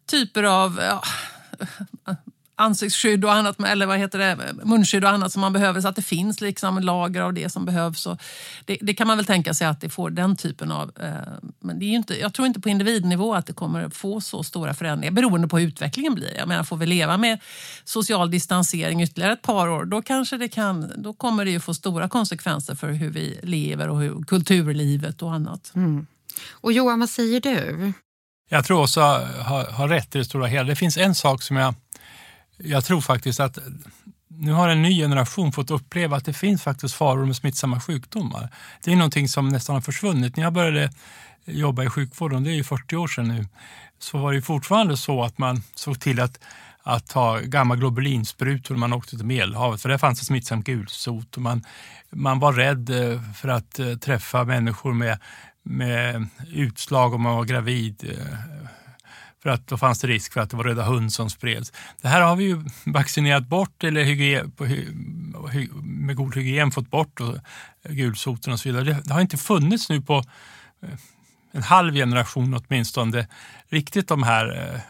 typer 0.06 0.42
av 0.42 0.80
ja, 0.82 1.02
ansiktsskydd 2.58 3.24
och 3.24 3.32
annat, 3.32 3.60
eller 3.60 3.86
vad 3.86 3.98
heter 3.98 4.18
det, 4.18 4.38
munskydd 4.64 5.04
och 5.04 5.10
annat 5.10 5.32
som 5.32 5.40
man 5.40 5.52
behöver 5.52 5.80
så 5.80 5.88
att 5.88 5.96
det 5.96 6.02
finns 6.02 6.40
liksom 6.40 6.78
lager 6.78 7.22
av 7.22 7.32
det 7.32 7.48
som 7.48 7.64
behövs. 7.64 8.06
Och 8.06 8.20
det, 8.64 8.78
det 8.80 8.94
kan 8.94 9.06
man 9.06 9.16
väl 9.16 9.26
tänka 9.26 9.54
sig 9.54 9.66
att 9.66 9.80
det 9.80 9.88
får 9.88 10.10
den 10.10 10.36
typen 10.36 10.72
av... 10.72 10.90
Eh, 11.00 11.48
men 11.60 11.78
det 11.78 11.84
är 11.84 11.94
inte, 11.94 12.20
jag 12.20 12.34
tror 12.34 12.46
inte 12.46 12.60
på 12.60 12.68
individnivå 12.68 13.34
att 13.34 13.46
det 13.46 13.52
kommer 13.52 13.88
få 13.88 14.20
så 14.20 14.42
stora 14.42 14.74
förändringar 14.74 15.12
beroende 15.12 15.48
på 15.48 15.58
hur 15.58 15.66
utvecklingen 15.66 16.14
blir. 16.14 16.36
Jag 16.36 16.48
menar, 16.48 16.64
får 16.64 16.76
vi 16.76 16.86
leva 16.86 17.16
med 17.16 17.38
social 17.84 18.30
distansering 18.30 19.02
ytterligare 19.02 19.32
ett 19.32 19.42
par 19.42 19.68
år 19.68 19.84
då 19.84 20.02
kanske 20.02 20.36
det 20.36 20.48
kan, 20.48 20.92
då 20.96 21.12
kommer 21.12 21.44
det 21.44 21.50
ju 21.50 21.60
få 21.60 21.74
stora 21.74 22.08
konsekvenser 22.08 22.74
för 22.74 22.88
hur 22.88 23.10
vi 23.10 23.38
lever 23.42 23.88
och 23.88 24.00
hur, 24.00 24.24
kulturlivet 24.24 25.22
och 25.22 25.34
annat. 25.34 25.72
Mm. 25.74 26.06
Och 26.50 26.72
Johan, 26.72 27.00
vad 27.00 27.10
säger 27.10 27.40
du? 27.40 27.92
Jag 28.48 28.64
tror 28.64 28.82
också 28.82 29.00
har, 29.00 29.72
har 29.72 29.88
rätt 29.88 30.14
i 30.14 30.18
det 30.18 30.24
stora 30.24 30.46
hela. 30.46 30.68
Det 30.68 30.76
finns 30.76 30.96
en 30.96 31.14
sak 31.14 31.42
som 31.42 31.56
jag 31.56 31.74
jag 32.58 32.84
tror 32.84 33.00
faktiskt 33.00 33.40
att 33.40 33.58
nu 34.28 34.52
har 34.52 34.68
en 34.68 34.82
ny 34.82 35.00
generation 35.00 35.52
fått 35.52 35.70
uppleva 35.70 36.16
att 36.16 36.24
det 36.24 36.32
finns 36.32 36.62
faktiskt 36.62 36.94
faror 36.94 37.26
med 37.26 37.36
smittsamma 37.36 37.80
sjukdomar. 37.80 38.48
Det 38.84 38.92
är 38.92 38.96
någonting 38.96 39.28
som 39.28 39.48
nästan 39.48 39.74
har 39.74 39.80
försvunnit. 39.80 40.36
När 40.36 40.44
jag 40.44 40.52
började 40.52 40.90
jobba 41.44 41.84
i 41.84 41.88
sjukvården, 41.88 42.44
det 42.44 42.50
är 42.50 42.54
ju 42.54 42.64
40 42.64 42.96
år 42.96 43.08
sedan 43.08 43.28
nu, 43.28 43.46
så 43.98 44.18
var 44.18 44.32
det 44.32 44.42
fortfarande 44.42 44.96
så 44.96 45.22
att 45.22 45.38
man 45.38 45.62
såg 45.74 46.00
till 46.00 46.20
att, 46.20 46.40
att 46.82 47.06
ta 47.06 47.38
gamla 47.38 47.76
globulinsprutor 47.76 48.74
när 48.74 48.78
man 48.78 48.92
åkte 48.92 49.16
till 49.16 49.26
Medelhavet, 49.26 49.82
för 49.82 49.88
där 49.88 49.98
fanns 49.98 50.18
det 50.18 50.24
smittsam 50.24 50.62
gulsot. 50.62 51.36
Och 51.36 51.42
man, 51.42 51.64
man 52.10 52.38
var 52.38 52.52
rädd 52.52 52.90
eh, 52.90 53.32
för 53.34 53.48
att 53.48 53.78
eh, 53.78 53.94
träffa 53.94 54.44
människor 54.44 54.92
med, 54.92 55.18
med 55.62 56.26
utslag 56.52 57.14
om 57.14 57.22
man 57.22 57.36
var 57.36 57.44
gravid 57.44 58.04
eh, 58.18 58.57
för 59.42 59.50
att 59.50 59.66
då 59.66 59.76
fanns 59.76 60.00
det 60.00 60.06
risk 60.06 60.32
för 60.32 60.40
att 60.40 60.50
det 60.50 60.56
var 60.56 60.64
röda 60.64 60.82
hund 60.82 61.12
som 61.12 61.30
spreds. 61.30 61.72
Det 62.02 62.08
här 62.08 62.20
har 62.20 62.36
vi 62.36 62.44
ju 62.44 62.64
vaccinerat 62.86 63.46
bort 63.46 63.84
eller 63.84 64.02
hygien, 64.02 64.52
med 65.82 66.16
god 66.16 66.36
hygien 66.36 66.70
fått 66.70 66.90
bort 66.90 67.20
och 67.20 67.36
gulsoten 67.82 68.52
och 68.52 68.60
så 68.60 68.68
vidare. 68.68 68.84
Det, 68.84 69.02
det 69.04 69.12
har 69.12 69.20
inte 69.20 69.36
funnits 69.36 69.88
nu 69.88 70.02
på 70.02 70.24
eh, 70.82 70.88
en 71.52 71.62
halv 71.62 71.94
generation 71.94 72.54
åtminstone 72.54 73.26
riktigt 73.68 74.08
de 74.08 74.22
här 74.22 74.74
eh, 74.74 74.80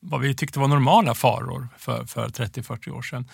vad 0.00 0.20
vi 0.20 0.34
tyckte 0.34 0.58
var 0.58 0.68
normala 0.68 1.14
faror 1.14 1.68
för, 1.78 2.04
för 2.04 2.28
30-40 2.28 2.90
år 2.90 3.02
sedan 3.02 3.28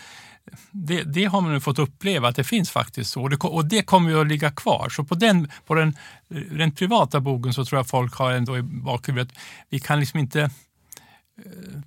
det, 0.70 1.02
det, 1.02 1.24
har 1.24 1.40
man 1.40 1.52
nu 1.52 1.60
fått 1.60 1.78
uppleva 1.78 2.28
att 2.28 2.36
det 2.36 2.44
finns 2.44 2.70
faktiskt 2.70 3.10
så 3.10 3.22
och 3.22 3.30
det, 3.30 3.36
och 3.36 3.64
det 3.64 3.82
kommer 3.82 4.10
ju 4.10 4.20
att 4.20 4.26
ligga 4.26 4.50
kvar. 4.50 4.88
Så 4.88 5.04
på 5.04 5.14
den, 5.14 5.50
på 5.66 5.74
den 5.74 5.96
rent 6.28 6.78
privata 6.78 7.20
bogen 7.20 7.54
så 7.54 7.64
tror 7.64 7.78
jag 7.78 7.86
folk 7.86 8.14
har 8.14 8.32
ändå 8.32 8.58
i 8.58 8.62
bakhuvudet 8.62 9.28
att 9.28 9.38
vi 9.68 9.78
kan 9.78 10.00
liksom 10.00 10.20
inte 10.20 10.40
eh, 10.40 10.50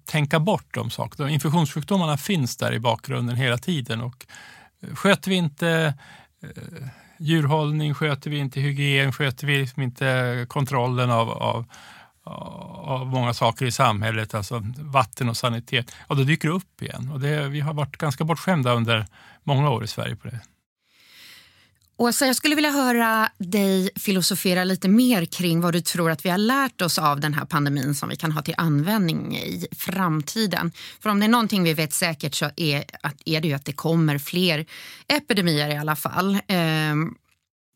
tänka 0.05 0.39
bort 0.39 0.73
de 0.73 0.89
sakerna. 0.89 1.29
Infektionssjukdomarna 1.29 2.17
finns 2.17 2.57
där 2.57 2.73
i 2.73 2.79
bakgrunden 2.79 3.35
hela 3.35 3.57
tiden 3.57 4.01
och 4.01 4.25
eh, 4.81 4.95
sköter 4.95 5.29
vi 5.29 5.35
inte 5.35 5.93
eh, 6.43 6.87
djurhållning, 7.19 7.93
sköter 7.93 8.29
vi 8.29 8.37
inte 8.37 8.59
hygien, 8.59 9.11
sköter 9.11 9.47
vi 9.47 9.59
liksom 9.59 9.83
inte 9.83 10.45
kontrollen 10.49 11.11
av, 11.11 11.29
av 11.29 11.65
av 12.23 13.07
många 13.07 13.33
saker 13.33 13.65
i 13.65 13.71
samhället, 13.71 14.33
alltså 14.33 14.63
vatten 14.77 15.29
och 15.29 15.37
sanitet, 15.37 15.91
och 16.07 16.15
då 16.15 16.23
dyker 16.23 16.47
det 16.47 16.53
upp 16.53 16.81
igen. 16.81 17.11
Och 17.13 17.19
det, 17.19 17.47
vi 17.47 17.59
har 17.59 17.73
varit 17.73 17.97
ganska 17.97 18.23
bortskämda 18.23 18.73
under 18.73 19.05
många 19.43 19.69
år 19.69 19.83
i 19.83 19.87
Sverige 19.87 20.15
på 20.15 20.27
det. 20.27 20.39
Åsa, 21.97 22.25
jag 22.25 22.35
skulle 22.35 22.55
vilja 22.55 22.71
höra 22.71 23.29
dig 23.37 23.89
filosofera 23.95 24.63
lite 24.63 24.89
mer 24.89 25.25
kring 25.25 25.61
vad 25.61 25.73
du 25.73 25.81
tror 25.81 26.11
att 26.11 26.25
vi 26.25 26.29
har 26.29 26.37
lärt 26.37 26.81
oss 26.81 26.99
av 26.99 27.19
den 27.19 27.33
här 27.33 27.45
pandemin 27.45 27.95
som 27.95 28.09
vi 28.09 28.15
kan 28.15 28.31
ha 28.31 28.41
till 28.41 28.53
användning 28.57 29.37
i 29.37 29.67
framtiden. 29.71 30.71
För 30.99 31.09
om 31.09 31.19
det 31.19 31.25
är 31.25 31.29
någonting 31.29 31.63
vi 31.63 31.73
vet 31.73 31.93
säkert 31.93 32.35
så 32.35 32.49
är, 32.55 32.83
är 33.25 33.41
det 33.41 33.47
ju 33.47 33.53
att 33.53 33.65
det 33.65 33.73
kommer 33.73 34.17
fler 34.17 34.65
epidemier 35.07 35.69
i 35.69 35.77
alla 35.77 35.95
fall. 35.95 36.33
Eh, 36.47 36.95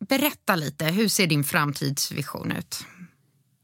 berätta 0.10 0.56
lite, 0.56 0.86
hur 0.86 1.08
ser 1.08 1.28
din 1.28 1.44
framtidsvision 1.44 2.52
ut? 2.52 2.86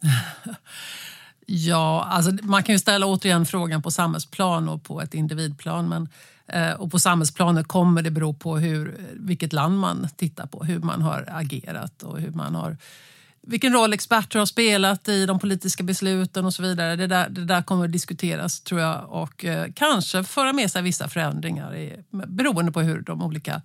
ja, 1.46 2.08
alltså 2.10 2.32
man 2.42 2.64
kan 2.64 2.76
ju 2.76 2.80
ställa 2.80 3.06
återigen 3.06 3.46
frågan 3.46 3.82
på 3.82 3.92
samhällsplan 3.92 4.70
och 4.70 4.84
på 4.84 5.02
ett 5.02 5.14
individplan. 5.14 5.90
Men, 5.90 6.10
eh, 6.48 6.74
och 6.74 6.92
på 6.92 7.00
samhällsplanet 7.00 7.68
kommer 7.68 8.02
det 8.02 8.12
bero 8.12 8.34
på 8.34 8.58
hur, 8.58 9.10
vilket 9.14 9.54
land 9.54 9.80
man 9.80 10.08
tittar 10.18 10.46
på, 10.46 10.64
hur 10.64 10.80
man 10.80 11.02
har 11.02 11.30
agerat 11.32 12.04
och 12.04 12.20
hur 12.20 12.32
man 12.32 12.56
har 12.56 12.78
vilken 13.42 13.74
roll 13.74 13.94
experter 13.94 14.40
har 14.40 14.46
spelat 14.46 15.08
i 15.08 15.26
de 15.26 15.40
politiska 15.40 15.84
besluten 15.84 16.46
och 16.46 16.54
så 16.54 16.64
vidare. 16.64 16.96
Det 16.96 17.08
där, 17.08 17.30
det 17.30 17.46
där 17.46 17.62
kommer 17.62 17.86
att 17.86 17.92
diskuteras 17.92 18.62
tror 18.62 18.82
jag 18.82 19.06
och 19.10 19.46
eh, 19.46 19.68
kanske 19.76 20.24
föra 20.24 20.54
med 20.54 20.72
sig 20.72 20.82
vissa 20.82 21.08
förändringar 21.08 21.76
i, 21.76 22.04
beroende 22.10 22.72
på 22.72 22.82
hur 22.82 23.02
de 23.02 23.22
olika 23.22 23.62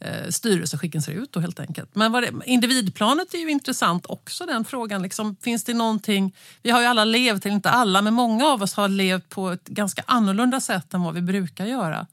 eh, 0.00 0.28
styrelseskicken 0.28 1.02
ser 1.02 1.12
ut. 1.12 1.32
Då, 1.32 1.40
helt 1.40 1.60
enkelt. 1.60 1.94
Men 1.94 2.12
det, 2.12 2.32
individplanet 2.44 3.34
är 3.34 3.38
ju 3.38 3.50
intressant 3.50 4.06
också. 4.06 4.46
den 4.46 4.64
frågan. 4.64 5.02
Liksom, 5.02 5.36
finns 5.36 5.64
det 5.64 5.74
någonting, 5.74 6.34
vi 6.62 6.70
har 6.70 6.80
ju 6.80 6.86
alla 6.86 7.04
levt, 7.04 7.46
eller 7.46 7.54
inte 7.54 7.70
alla, 7.70 8.02
men 8.02 8.14
många 8.14 8.46
av 8.46 8.62
oss 8.62 8.74
har 8.74 8.88
levt 8.88 9.28
på 9.28 9.50
ett 9.50 9.68
ganska 9.68 10.02
annorlunda 10.06 10.60
sätt 10.60 10.94
än 10.94 11.02
vad 11.02 11.14
vi 11.14 11.22
brukar 11.22 11.66
göra. 11.66 12.06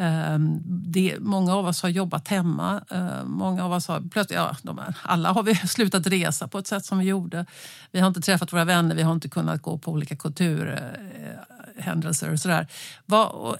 Ehm, 0.00 0.60
det, 0.64 1.16
många 1.20 1.54
av 1.54 1.66
oss 1.66 1.82
har 1.82 1.88
jobbat 1.88 2.28
hemma. 2.28 2.84
Ehm, 2.90 3.30
många 3.30 3.64
av 3.64 3.72
oss 3.72 3.88
har, 3.88 4.00
plötsligt, 4.00 4.38
ja, 4.38 4.56
de 4.62 4.80
alla 5.02 5.32
har 5.32 5.42
vi 5.42 5.54
slutat 5.54 6.06
resa 6.06 6.48
på 6.48 6.58
ett 6.58 6.66
sätt 6.66 6.84
som 6.84 6.98
vi 6.98 7.04
gjorde. 7.04 7.46
Vi 7.92 8.00
har 8.00 8.08
inte 8.08 8.20
träffat 8.20 8.52
våra 8.52 8.64
vänner, 8.64 8.94
vi 8.94 9.02
har 9.02 9.12
inte 9.12 9.28
kunnat 9.28 9.62
gå 9.62 9.78
på 9.78 9.92
olika 9.92 10.16
kulturhändelser 10.16 12.26
eh, 12.26 12.32
och 12.32 12.40
sådär. 12.40 12.66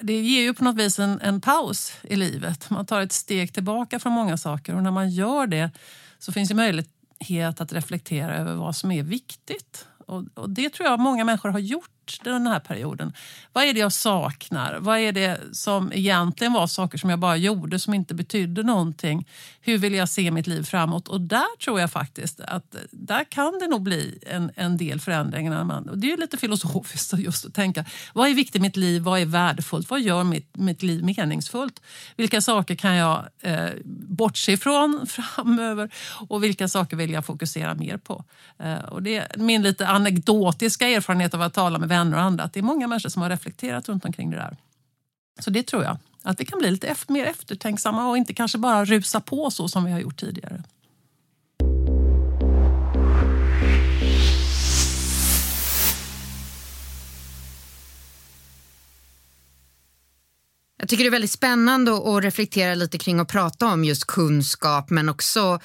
Det 0.01 0.21
ger 0.21 0.43
ju 0.43 0.55
på 0.55 0.65
något 0.65 0.77
vis 0.77 0.99
en, 0.99 1.21
en 1.21 1.41
paus 1.41 1.93
i 2.03 2.17
livet. 2.17 2.71
Man 2.71 2.87
tar 2.87 3.01
ett 3.01 3.13
steg 3.13 3.55
tillbaka 3.55 3.99
från 3.99 4.13
många 4.13 4.37
saker 4.37 4.75
och 4.75 4.83
när 4.83 4.91
man 4.91 5.11
gör 5.11 5.47
det 5.47 5.71
så 6.19 6.33
finns 6.33 6.49
det 6.49 6.55
möjlighet 6.55 7.61
att 7.61 7.73
reflektera 7.73 8.37
över 8.37 8.55
vad 8.55 8.77
som 8.77 8.91
är 8.91 9.03
viktigt. 9.03 9.87
Och, 10.07 10.25
och 10.35 10.51
det 10.51 10.71
tror 10.71 10.89
jag 10.89 11.01
många 11.01 11.25
människor 11.25 11.49
har 11.49 11.59
gjort 11.59 11.91
den 12.25 12.47
här 12.47 12.61
perioden. 12.61 13.13
Vad 13.53 13.65
är 13.65 13.75
det 13.75 13.81
jag 13.81 13.93
saknar? 13.93 14.79
Vad 14.81 14.99
är 14.99 15.13
det 15.13 15.41
som 15.53 15.93
egentligen 15.93 16.53
var 16.53 16.67
saker 16.67 16.99
som 16.99 17.11
jag 17.11 17.19
bara 17.19 17.37
gjorde 17.37 17.79
som 17.79 17.95
inte 17.95 18.15
betydde 18.15 18.63
någonting? 18.63 19.29
Hur 19.61 19.79
vill 19.79 19.95
jag 19.95 20.09
se 20.09 20.31
mitt 20.31 20.47
liv 20.47 20.63
framåt? 20.63 21.09
Och 21.09 21.21
där 21.21 21.57
tror 21.65 21.81
jag 21.81 21.91
faktiskt 21.91 22.41
att 22.41 22.77
där 22.91 23.25
kan 23.25 23.59
det 23.59 23.67
nog 23.67 23.83
bli 23.83 24.19
en, 24.27 24.51
en 24.55 24.77
del 24.77 25.01
förändringar. 25.01 25.65
Man, 25.65 25.89
och 25.89 25.99
det 25.99 26.13
är 26.13 26.17
lite 26.17 26.37
filosofiskt 26.37 27.19
just 27.19 27.47
att 27.47 27.55
tänka 27.55 27.85
vad 28.13 28.29
är 28.29 28.35
viktigt 28.35 28.57
i 28.57 28.61
mitt 28.61 28.77
liv? 28.77 29.03
Vad 29.03 29.21
är 29.21 29.27
värdefullt? 29.27 29.91
Vad 29.91 30.01
gör 30.01 30.25
mitt, 30.25 30.57
mitt 30.57 30.83
liv 30.83 31.05
meningsfullt? 31.05 31.83
Vilka 32.17 32.41
saker 32.41 32.75
kan 32.75 32.95
jag 32.95 33.25
eh, 33.43 33.71
bortse 34.09 34.53
ifrån 34.53 35.07
framöver 35.09 35.91
och 36.29 36.45
vilka 36.45 36.69
saker 36.69 36.97
vill 36.97 37.11
jag 37.11 37.25
fokusera 37.27 37.75
mer 37.75 37.97
på? 37.97 38.25
Eh, 38.59 38.79
och 38.79 39.03
det 39.03 39.17
är 39.17 39.27
min 39.37 39.63
lite 39.63 39.87
anekdotiska 39.87 40.89
erfarenhet 40.89 41.35
av 41.35 41.43
att 41.43 41.55
tala 41.55 41.79
med 41.79 41.89
vänner 41.89 41.98
vänner 41.99 42.17
och 42.17 42.23
andra 42.23 42.45
att 42.45 42.53
det 42.53 42.61
är 42.61 42.63
många 42.63 42.87
människor 42.87 43.09
som 43.09 43.23
har 43.23 43.31
reflekterat 43.31 43.89
runt 43.89 44.05
omkring 44.05 44.31
det 44.31 44.37
där. 44.37 44.57
Så 45.41 45.51
det 45.51 45.63
tror 45.63 45.85
jag. 45.85 45.97
Att 46.23 46.41
vi 46.41 46.45
kan 46.45 46.59
bli 46.59 46.71
lite 46.71 46.95
mer 47.09 47.25
eftertänksamma 47.25 48.09
och 48.11 48.17
inte 48.17 48.35
kanske 48.35 48.59
bara 48.59 48.85
rusa 48.85 49.21
på 49.21 49.51
så 49.51 49.69
som 49.69 49.85
vi 49.85 49.93
har 49.93 50.01
gjort 50.01 50.21
tidigare. 50.21 50.63
Jag 60.81 60.89
tycker 60.89 61.05
det 61.05 61.09
är 61.09 61.11
väldigt 61.11 61.31
spännande 61.31 61.93
att 61.93 62.25
reflektera 62.25 62.75
lite 62.75 62.99
kring 62.99 63.21
och 63.21 63.29
prata 63.29 63.67
om 63.67 63.85
just 63.85 64.07
kunskap 64.07 64.91
men 64.91 65.09
också 65.09 65.61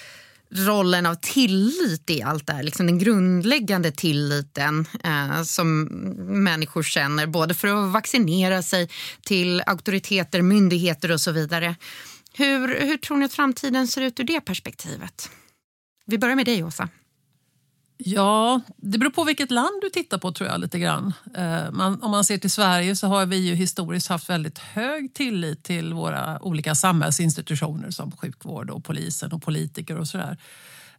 rollen 0.57 1.05
av 1.05 1.15
tillit 1.15 2.10
i 2.10 2.22
allt 2.22 2.48
det 2.48 2.53
här. 2.53 2.63
Liksom 2.63 2.86
den 2.86 3.00
grundläggande 3.00 3.91
tilliten 3.91 4.86
eh, 5.03 5.43
som 5.43 5.83
människor 6.43 6.83
känner 6.83 7.27
både 7.27 7.53
för 7.53 7.67
att 7.67 7.91
vaccinera 7.91 8.62
sig 8.62 8.89
till 9.22 9.63
auktoriteter, 9.65 10.41
myndigheter 10.41 11.12
och 11.12 11.22
så 11.22 11.31
vidare. 11.31 11.75
Hur, 12.33 12.79
hur 12.86 12.98
tror 12.98 13.17
ni 13.17 13.25
att 13.25 13.33
framtiden 13.33 13.88
ser 13.88 14.01
ut 14.01 14.19
ur 14.19 14.24
det 14.24 14.41
perspektivet? 14.41 15.29
Vi 16.05 16.17
börjar 16.17 16.36
med 16.36 16.45
dig, 16.45 16.63
Åsa. 16.63 16.89
Ja, 17.98 18.62
det 18.78 18.98
beror 18.98 19.12
på 19.12 19.24
vilket 19.24 19.52
land 19.52 19.82
du 19.82 19.90
tittar 19.90 20.18
på 20.18 20.32
tror 20.32 20.50
jag 20.50 20.60
lite 20.60 20.80
grann. 20.80 21.14
Eh, 21.36 21.72
man, 21.72 22.04
om 22.04 22.12
man 22.12 22.24
ser 22.24 22.38
till 22.38 22.52
Sverige 22.52 22.96
så 22.96 23.08
har 23.08 23.26
vi 23.26 23.38
ju 23.38 23.56
historiskt 23.56 24.08
haft 24.08 24.30
väldigt 24.30 24.60
hög 24.60 25.14
tillit 25.14 25.64
till 25.64 25.94
våra 25.94 26.44
olika 26.44 26.76
samhällsinstitutioner 26.76 27.92
som 27.92 28.12
sjukvård 28.12 28.70
och 28.70 28.84
polisen 28.84 29.32
och 29.32 29.44
politiker 29.44 29.98
och 29.98 30.08
sådär. 30.08 30.38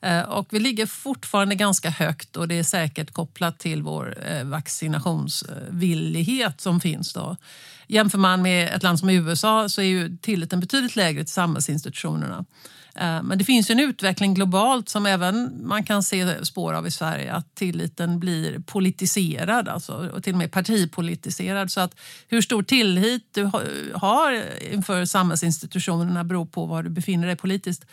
Eh, 0.04 0.23
och 0.23 0.46
vi 0.50 0.58
ligger 0.58 0.87
fortfarande 0.87 1.54
ganska 1.54 1.90
högt 1.90 2.37
och 2.37 2.49
det 2.49 2.58
är 2.58 2.62
säkert 2.62 3.12
kopplat 3.12 3.58
till 3.58 3.82
vår 3.82 4.16
eh, 4.28 4.44
vaccinationsvillighet 4.44 6.61
som 6.61 6.80
finns. 6.80 7.12
Då. 7.12 7.37
Jämför 7.87 8.18
man 8.18 8.42
med 8.42 8.75
ett 8.75 8.82
land 8.82 8.99
som 8.99 9.11
USA 9.11 9.68
så 9.68 9.80
är 9.80 9.87
ju 9.87 10.16
tilliten 10.16 10.61
betydligt 10.61 10.96
lägre 10.96 11.25
till 11.25 11.32
samhällsinstitutionerna. 11.32 12.44
Eh, 12.94 13.23
men 13.23 13.38
det 13.38 13.44
finns 13.44 13.70
en 13.70 13.80
utveckling 13.80 14.34
globalt 14.34 14.88
som 14.88 15.06
även 15.06 15.66
man 15.66 15.84
kan 15.84 16.02
se 16.02 16.44
spår 16.44 16.75
av 16.75 16.87
i 16.87 16.90
Sverige, 16.90 17.32
att 17.32 17.54
tilliten 17.54 18.20
blir 18.20 18.58
politiserad, 18.58 19.68
alltså, 19.68 20.11
och 20.14 20.25
till 20.25 20.32
och 20.32 20.38
med 20.38 20.52
partipolitiserad. 20.52 21.73
Så 21.73 21.80
att 21.80 21.96
hur 22.28 22.40
stor 22.40 22.62
tillit 22.62 23.34
du 23.34 23.50
har 23.94 24.44
inför 24.73 25.04
samhällsinstitutionerna 25.04 26.25
beror 26.25 26.46
på 26.46 26.66
var 26.66 26.82
du 26.82 26.90
befinner 26.90 27.26
dig 27.26 27.37
politiskt. 27.37 27.84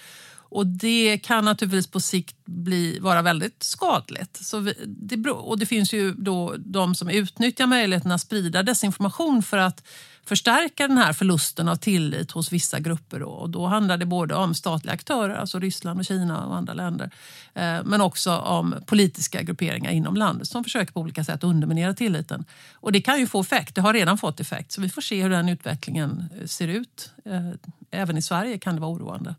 Och 0.52 0.68
det 0.68 1.18
kan 1.18 1.46
naturligtvis 1.46 1.88
på 1.88 2.00
sikt 2.00 2.46
bli, 2.46 3.00
vara 3.00 3.22
väldigt 3.22 3.64
skadligt. 3.64 4.38
Så 4.38 4.60
vi, 4.60 4.74
det, 4.86 5.30
och 5.30 5.60
det 5.60 5.66
finns 5.66 5.94
ju 5.94 6.14
då 6.14 6.56
de 6.58 6.96
som 6.96 7.10
utnyttjar 7.10 7.68
möjligheten 7.68 8.12
att 8.12 8.22
sprida 8.22 8.64
desinformation 8.64 9.44
för 9.44 9.58
att 9.58 9.84
förstärka 10.26 10.88
den 10.88 10.98
här 10.98 11.14
förlusten 11.14 11.68
av 11.68 11.76
tillit 11.76 12.32
hos 12.32 12.52
vissa 12.52 12.80
grupper. 12.80 13.20
Då. 13.20 13.28
Och 13.28 13.50
då 13.50 13.66
handlar 13.66 13.98
det 13.98 14.06
både 14.06 14.36
om 14.36 14.56
statliga 14.56 14.94
aktörer, 14.94 15.36
alltså 15.36 15.60
Ryssland 15.60 16.00
och 16.00 16.06
Kina 16.06 16.46
och 16.46 16.56
andra 16.56 16.74
länder, 16.74 17.12
eh, 17.54 17.84
men 17.84 18.02
också 18.02 18.38
om 18.38 18.76
politiska 18.86 19.42
grupperingar 19.42 19.92
inom 19.92 20.16
landet 20.16 20.48
som 20.48 20.64
försöker 20.64 20.94
på 20.94 21.00
olika 21.00 21.24
sätt 21.24 21.44
underminera 21.44 21.94
tilliten. 21.94 22.46
Och 22.74 22.92
det 22.92 23.02
kan 23.02 23.20
ju 23.20 23.28
få 23.28 23.42
effekt, 23.42 23.76
det 23.76 23.82
har 23.82 23.94
redan 23.94 24.18
fått 24.18 24.40
effekt, 24.40 24.72
så 24.72 24.82
vi 24.82 24.90
får 24.90 25.02
se 25.02 25.24
hur 25.24 25.30
den 25.30 25.50
utvecklingen 25.50 26.30
eh, 26.40 26.46
ser 26.46 26.68
ut. 26.68 27.12
Eh, 27.26 27.50
även 27.92 28.18
i 28.18 28.22
Sverige 28.22 28.58
kan 28.58 28.76
det 28.76 28.82
vara 28.82 28.92
oroande. 28.92 29.36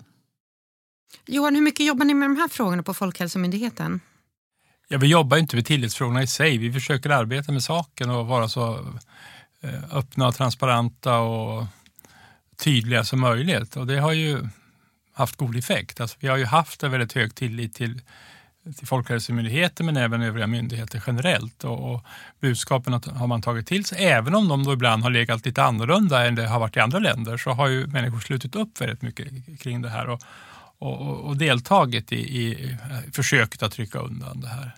Johan, 1.26 1.54
hur 1.54 1.62
mycket 1.62 1.86
jobbar 1.86 2.04
ni 2.04 2.14
med 2.14 2.30
de 2.30 2.36
här 2.36 2.48
frågorna 2.48 2.82
på 2.82 2.94
Folkhälsomyndigheten? 2.94 4.00
Ja, 4.88 4.98
vi 4.98 5.06
jobbar 5.06 5.36
inte 5.36 5.56
med 5.56 5.66
tillitsfrågorna 5.66 6.22
i 6.22 6.26
sig. 6.26 6.58
Vi 6.58 6.72
försöker 6.72 7.10
arbeta 7.10 7.52
med 7.52 7.62
saken 7.62 8.10
och 8.10 8.26
vara 8.26 8.48
så 8.48 8.86
eh, 9.60 9.96
öppna, 9.96 10.28
och 10.28 10.34
transparenta 10.34 11.18
och 11.18 11.64
tydliga 12.56 13.04
som 13.04 13.20
möjligt. 13.20 13.76
Och 13.76 13.86
det 13.86 13.98
har 13.98 14.12
ju 14.12 14.48
haft 15.12 15.36
god 15.36 15.56
effekt. 15.56 16.00
Alltså, 16.00 16.16
vi 16.20 16.28
har 16.28 16.36
ju 16.36 16.44
haft 16.44 16.82
en 16.82 16.90
väldigt 16.90 17.12
hög 17.12 17.34
tillit 17.34 17.74
till, 17.74 18.00
till 18.78 18.86
Folkhälsomyndigheten 18.86 19.86
men 19.86 19.96
även 19.96 20.22
övriga 20.22 20.46
myndigheter 20.46 21.02
generellt. 21.06 21.64
Och, 21.64 21.94
och 21.94 22.04
budskapen 22.40 22.92
har 22.92 23.26
man 23.26 23.42
tagit 23.42 23.66
till 23.66 23.84
sig. 23.84 24.04
Även 24.04 24.34
om 24.34 24.48
de 24.48 24.64
då 24.64 24.72
ibland 24.72 25.02
har 25.02 25.10
legat 25.10 25.46
lite 25.46 25.62
annorlunda 25.62 26.26
än 26.26 26.34
det 26.34 26.46
har 26.46 26.60
varit 26.60 26.76
i 26.76 26.80
andra 26.80 26.98
länder 26.98 27.36
så 27.36 27.50
har 27.50 27.68
ju 27.68 27.86
människor 27.86 28.20
slutit 28.20 28.54
upp 28.54 28.80
väldigt 28.80 29.02
mycket 29.02 29.60
kring 29.60 29.82
det 29.82 29.88
här. 29.88 30.08
Och, 30.08 30.22
och, 30.82 31.20
och 31.20 31.36
deltagit 31.36 32.12
i, 32.12 32.16
i 32.16 32.70
eh, 32.70 33.12
försöket 33.12 33.62
att 33.62 33.72
trycka 33.72 33.98
undan 33.98 34.40
det 34.40 34.48
här. 34.48 34.70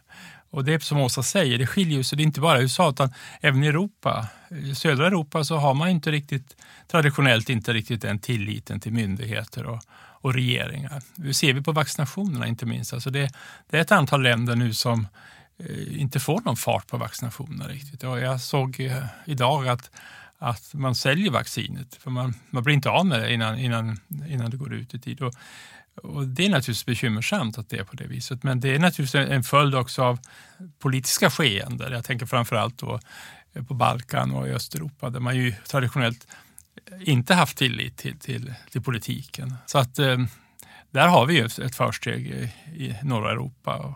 Och 0.51 0.65
det 0.65 0.75
är 0.75 0.79
som 0.79 1.01
Åsa 1.01 1.23
säger, 1.23 1.59
det 1.59 1.67
skiljer 1.67 2.03
sig. 2.03 2.17
Det 2.17 2.23
är 2.23 2.25
inte 2.25 2.41
bara 2.41 2.61
USA 2.61 2.91
utan 2.91 3.13
även 3.41 3.65
i 3.65 3.67
Europa. 3.67 4.29
I 4.51 4.75
södra 4.75 5.07
Europa 5.07 5.45
så 5.45 5.57
har 5.57 5.75
man 5.75 5.89
inte 5.89 6.11
riktigt, 6.11 6.57
traditionellt 6.91 7.49
inte 7.49 7.73
riktigt 7.73 8.03
den 8.03 8.19
tilliten 8.19 8.81
till 8.81 8.93
myndigheter 8.93 9.67
och, 9.67 9.83
och 9.97 10.35
regeringar. 10.35 11.03
Nu 11.15 11.33
ser 11.33 11.53
vi 11.53 11.63
på 11.63 11.73
vaccinationerna 11.73 12.47
inte 12.47 12.67
minst. 12.67 12.93
Alltså 12.93 13.11
det, 13.11 13.31
det 13.71 13.77
är 13.77 13.81
ett 13.81 13.93
antal 13.93 14.23
länder 14.23 14.57
nu 14.57 14.75
som 14.75 15.09
eh, 15.59 16.01
inte 16.01 16.21
får 16.21 16.41
någon 16.41 16.57
fart 16.57 16.87
på 16.87 16.97
vaccinationerna 16.97 17.69
riktigt. 17.69 18.05
Och 18.05 18.19
jag 18.19 18.41
såg 18.41 18.81
eh, 18.81 19.05
idag 19.25 19.69
att 19.69 19.91
att 20.45 20.75
man 20.75 20.95
säljer 20.95 21.31
vaccinet. 21.31 21.95
För 21.95 22.11
man, 22.11 22.35
man 22.51 22.63
blir 22.63 22.75
inte 22.75 22.91
av 22.91 23.07
med 23.07 23.21
det 23.21 23.33
innan, 23.33 23.59
innan, 23.59 24.01
innan 24.29 24.51
det 24.51 24.57
går 24.57 24.75
ut 24.75 24.95
i 24.95 25.01
tid. 25.01 25.23
Och 25.23 25.35
och 26.03 26.27
det 26.27 26.47
är 26.47 26.51
naturligtvis 26.51 26.87
bekymmersamt 26.87 27.59
att 27.59 27.69
det 27.69 27.79
är 27.79 27.85
på 27.85 27.97
det 27.97 28.07
viset. 28.07 28.43
Men 28.43 28.61
det 28.61 28.75
är 28.75 28.79
naturligtvis 28.79 29.29
en 29.31 29.43
följd 29.43 29.75
också 29.75 30.03
av 30.03 30.19
politiska 30.79 31.31
skeenden. 31.31 31.93
Jag 31.93 32.05
tänker 32.05 32.27
framförallt 32.27 32.79
då 32.79 33.01
eh, 33.53 33.65
på 33.65 33.75
Balkan 33.75 34.31
och 34.31 34.49
i 34.49 34.51
Östeuropa 34.51 35.11
där 35.11 35.21
man 35.21 35.37
ju 35.37 35.55
traditionellt 35.69 36.27
inte 37.01 37.35
haft 37.35 37.59
tillit 37.59 37.97
till, 37.97 38.19
till, 38.19 38.55
till 38.71 38.83
politiken. 38.83 39.55
Så 39.67 39.79
att 39.79 39.99
eh, 39.99 40.19
där 40.91 41.09
har 41.09 41.27
vi 41.27 41.35
ju 41.35 41.45
ett 41.45 41.77
försteg 41.77 42.27
i, 42.27 42.51
i 42.85 42.97
norra 43.03 43.31
Europa. 43.31 43.95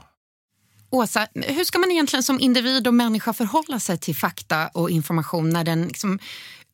Åsa, 0.91 1.27
hur 1.35 1.65
ska 1.65 1.79
man 1.79 1.91
egentligen 1.91 2.23
som 2.23 2.41
individ 2.41 2.87
och 2.87 2.95
människa 2.95 3.33
förhålla 3.33 3.81
sig 3.81 3.99
till 3.99 4.17
fakta 4.17 4.69
och 4.69 4.91
information 4.91 5.51
när 5.51 5.65
den 5.65 5.89
liksom 5.89 6.19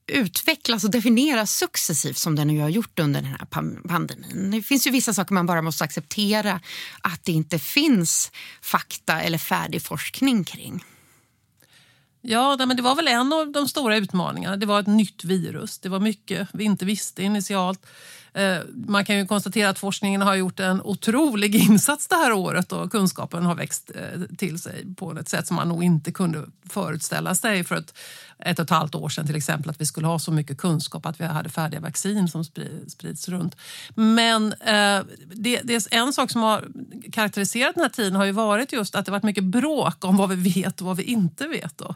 utvecklas 0.07 0.85
och 0.85 0.91
definieras 0.91 1.57
successivt 1.57 2.17
som 2.17 2.37
den 2.37 2.49
nu 2.49 2.61
har 2.61 2.69
gjort 2.69 2.99
under 2.99 3.21
den 3.23 3.31
här 3.31 3.47
pandemin. 3.89 4.51
Det 4.51 4.63
finns 4.63 4.87
ju 4.87 4.91
vissa 4.91 5.15
saker 5.15 5.35
man 5.35 5.47
bara 5.47 5.63
måste 5.63 5.85
acceptera 5.85 6.61
att 7.01 7.25
det 7.25 7.33
inte 7.33 7.59
finns 7.59 8.33
fakta 8.63 9.21
eller 9.21 9.39
färdig 9.39 9.83
forskning 9.83 10.45
kring. 10.45 10.85
Ja, 12.21 12.57
men 12.57 12.77
det 12.77 12.83
var 12.83 12.95
väl 12.95 13.09
en 13.09 13.33
av 13.33 13.53
de 13.53 13.69
stora 13.69 13.97
utmaningarna. 13.97 14.57
Det 14.57 14.67
var 14.67 14.81
ett 14.81 14.87
nytt 14.87 15.25
virus. 15.25 15.79
Det 15.79 15.89
var 15.89 16.01
mycket 16.01 16.49
vi 16.53 16.65
inte 16.65 16.85
visste 16.85 17.23
initialt. 17.23 17.87
Eh, 18.35 18.59
man 18.87 19.05
kan 19.05 19.19
ju 19.19 19.27
konstatera 19.27 19.69
att 19.69 19.79
forskningen 19.79 20.23
har 20.23 20.35
gjort 20.35 20.61
en 20.61 20.83
otrolig 20.83 21.55
insats 21.71 22.07
det 22.07 22.15
här 22.15 22.33
året 22.33 22.73
och 22.73 22.93
kunskapen 22.93 23.47
har 23.47 23.55
växt 23.55 23.91
eh, 23.95 24.37
till 24.39 24.59
sig 24.59 24.95
på 24.97 25.19
ett 25.19 25.29
sätt 25.29 25.47
som 25.47 25.57
man 25.57 25.69
nog 25.69 25.85
inte 25.85 26.13
kunde 26.13 26.45
föreställa 26.69 27.35
sig 27.35 27.65
för 27.65 27.77
ett, 27.77 27.95
ett 28.39 28.59
och 28.59 28.65
ett 28.65 28.71
halvt 28.71 28.95
år 28.95 29.09
sedan 29.09 29.27
till 29.27 29.37
exempel 29.37 29.71
att 29.71 29.81
vi 29.81 29.87
skulle 29.87 30.07
ha 30.07 30.19
så 30.19 30.33
mycket 30.33 30.59
kunskap 30.59 31.07
att 31.07 31.21
vi 31.21 31.25
hade 31.25 31.49
färdiga 31.49 31.81
vaccin 31.81 32.29
som 32.29 32.45
sprids 32.89 33.29
runt. 33.29 33.57
Men 33.95 34.53
eh, 34.53 35.03
det, 35.35 35.61
det 35.65 35.75
är 35.75 35.95
en 35.95 36.13
sak 36.13 36.31
som 36.31 36.43
har 36.43 36.65
karaktäriserat 37.13 37.75
den 37.75 37.83
här 37.83 37.91
tiden 37.91 38.15
har 38.15 38.25
ju 38.25 38.33
varit 38.33 38.73
just 38.73 38.95
att 38.95 39.05
det 39.05 39.13
varit 39.13 39.23
mycket 39.23 39.45
bråk 39.45 40.05
om 40.05 40.17
vad 40.17 40.29
vi 40.29 40.53
vet 40.53 40.81
och 40.81 40.87
vad 40.87 40.97
vi 40.97 41.03
inte 41.03 41.47
vet. 41.47 41.79
Då. 41.79 41.95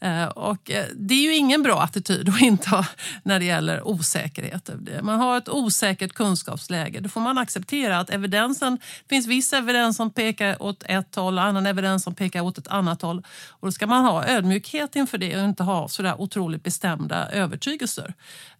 Eh, 0.00 0.24
och 0.24 0.70
eh, 0.70 0.86
det 0.94 1.14
är 1.14 1.22
ju 1.22 1.34
ingen 1.34 1.62
bra 1.62 1.82
attityd 1.82 2.28
att 2.28 2.40
inta 2.40 2.86
när 3.22 3.38
det 3.38 3.44
gäller 3.44 3.88
osäkerhet. 3.88 4.70
Man 5.02 5.20
har 5.20 5.38
ett 5.38 5.48
osäkert 5.48 6.12
kunskapsläge. 6.12 7.00
Då 7.00 7.08
får 7.08 7.20
man 7.20 7.38
acceptera 7.38 7.98
att 7.98 8.10
evidensen, 8.10 8.76
det 8.76 9.08
finns 9.08 9.26
viss 9.26 9.52
evidens 9.52 9.96
som 9.96 10.10
pekar 10.10 10.62
åt 10.62 10.82
ett 10.86 11.14
håll 11.14 11.38
och 11.38 11.44
annan 11.44 11.66
evidens 11.66 12.02
som 12.02 12.14
pekar 12.14 12.40
åt 12.40 12.58
ett 12.58 12.68
annat 12.68 13.02
håll. 13.02 13.22
Och 13.48 13.68
då 13.68 13.72
ska 13.72 13.86
man 13.86 14.04
ha 14.04 14.26
ödmjukhet 14.26 14.96
inför 14.96 15.18
det 15.18 15.36
och 15.36 15.44
inte 15.44 15.62
ha 15.62 15.88
sådär 15.88 16.20
otroligt 16.20 16.62
bestämda 16.62 17.28
övertygelser. 17.30 18.14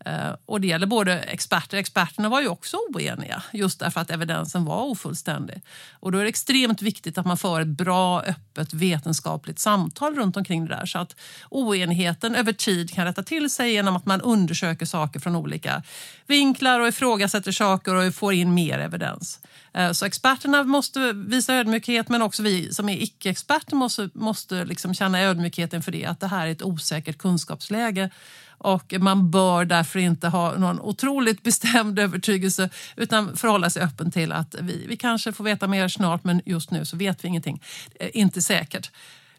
Eh, 0.04 0.34
och 0.46 0.60
det 0.60 0.66
gäller 0.66 0.86
både 0.86 1.18
experter. 1.18 1.78
Experterna 1.78 2.28
var 2.28 2.40
ju 2.40 2.48
också 2.48 2.76
oeniga 2.76 3.42
just 3.52 3.80
därför 3.80 4.00
att 4.00 4.10
evidensen 4.10 4.64
var 4.64 4.82
ofullständig. 4.82 5.62
Och 5.92 6.12
då 6.12 6.18
är 6.18 6.22
det 6.22 6.28
extremt 6.28 6.82
viktigt 6.82 7.18
att 7.18 7.26
man 7.26 7.36
för 7.36 7.60
ett 7.60 7.68
bra, 7.68 8.22
öppet, 8.22 8.74
vetenskapligt 8.74 9.58
samtal 9.58 10.14
runt 10.14 10.36
omkring 10.36 10.66
det 10.66 10.76
där 10.76 10.86
så 10.86 10.98
att 10.98 11.16
oenigheten 11.50 12.34
över 12.34 12.52
tid 12.52 12.94
kan 12.94 13.04
rätta 13.04 13.22
till 13.22 13.50
sig 13.50 13.72
genom 13.72 13.96
att 13.96 14.06
man 14.06 14.20
undersöker 14.20 14.86
saker 14.86 15.20
från 15.20 15.36
olika 15.36 15.82
vinklar 16.26 16.80
och 16.80 16.88
ifrågasätter 16.88 17.52
saker 17.52 17.94
och 17.94 18.14
får 18.14 18.32
in 18.32 18.54
mer 18.54 18.78
evidens. 18.78 19.40
Eh, 19.74 19.92
så 19.92 20.06
experterna 20.06 20.62
måste 20.62 21.12
visa 21.12 21.54
ödmjukhet 21.54 22.08
men 22.08 22.22
också 22.22 22.42
vi 22.42 22.74
som 22.74 22.88
är 22.88 23.02
icke-experter 23.02 23.76
måste, 23.76 24.10
måste 24.12 24.64
liksom 24.64 24.94
känna 24.94 25.22
ödmjukheten 25.22 25.82
för 25.82 25.92
det, 25.92 26.04
att 26.04 26.20
det 26.20 26.26
här 26.26 26.46
är 26.46 26.52
ett 26.52 26.62
osäkert 26.62 27.18
kunskapsläge 27.18 28.10
och 28.58 28.94
man 29.00 29.30
bör 29.30 29.64
därför 29.64 29.98
inte 29.98 30.28
ha 30.28 30.58
någon 30.58 30.80
otroligt 30.80 31.42
bestämd 31.42 31.98
övertygelse 31.98 32.70
utan 32.96 33.36
förhålla 33.36 33.70
sig 33.70 33.82
öppen 33.82 34.10
till 34.10 34.32
att 34.32 34.54
vi, 34.60 34.86
vi 34.88 34.96
kanske 34.96 35.32
får 35.32 35.44
veta 35.44 35.66
mer 35.66 35.88
snart 35.88 36.24
men 36.24 36.42
just 36.44 36.70
nu 36.70 36.84
så 36.84 36.96
vet 36.96 37.24
vi 37.24 37.28
ingenting. 37.28 37.62
Eh, 38.00 38.10
inte 38.12 38.42
säkert. 38.42 38.90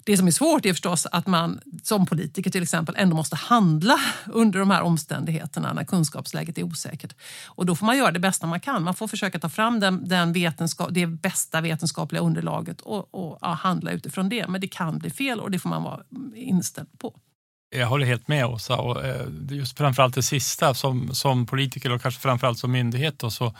Det 0.09 0.17
som 0.17 0.27
är 0.27 0.31
svårt 0.31 0.65
är 0.65 0.73
förstås 0.73 1.05
att 1.05 1.27
man 1.27 1.59
som 1.83 2.05
politiker 2.05 2.51
till 2.51 2.63
exempel 2.63 2.95
ändå 2.97 3.15
måste 3.15 3.35
handla 3.35 3.99
under 4.25 4.59
de 4.59 4.71
här 4.71 4.81
omständigheterna 4.81 5.73
när 5.73 5.83
kunskapsläget 5.83 6.57
är 6.57 6.63
osäkert. 6.63 7.15
Och 7.45 7.65
då 7.65 7.75
får 7.75 7.85
man 7.85 7.97
göra 7.97 8.11
det 8.11 8.19
bästa 8.19 8.47
man 8.47 8.59
kan. 8.59 8.83
Man 8.83 8.93
får 8.93 9.07
försöka 9.07 9.39
ta 9.39 9.49
fram 9.49 9.79
den, 9.79 10.07
den 10.07 10.33
vetenskap, 10.33 10.89
det 10.91 11.07
bästa 11.07 11.61
vetenskapliga 11.61 12.21
underlaget 12.21 12.81
och, 12.81 13.15
och 13.15 13.37
ja, 13.41 13.53
handla 13.53 13.91
utifrån 13.91 14.29
det. 14.29 14.47
Men 14.47 14.61
det 14.61 14.67
kan 14.67 14.99
bli 14.99 15.09
fel 15.09 15.39
och 15.39 15.51
det 15.51 15.59
får 15.59 15.69
man 15.69 15.83
vara 15.83 15.99
inställd 16.35 16.99
på. 16.99 17.15
Jag 17.75 17.87
håller 17.87 18.05
helt 18.05 18.27
med 18.27 18.45
Åsa. 18.45 18.77
Och 18.77 19.05
eh, 19.05 19.27
just 19.49 19.77
framförallt 19.77 20.15
det 20.15 20.23
sista, 20.23 20.73
som, 20.73 21.15
som 21.15 21.45
politiker 21.45 21.91
och 21.91 22.01
kanske 22.01 22.21
framförallt 22.21 22.59
som 22.59 22.71
myndighet 22.71 23.19
då, 23.19 23.29
så, 23.29 23.53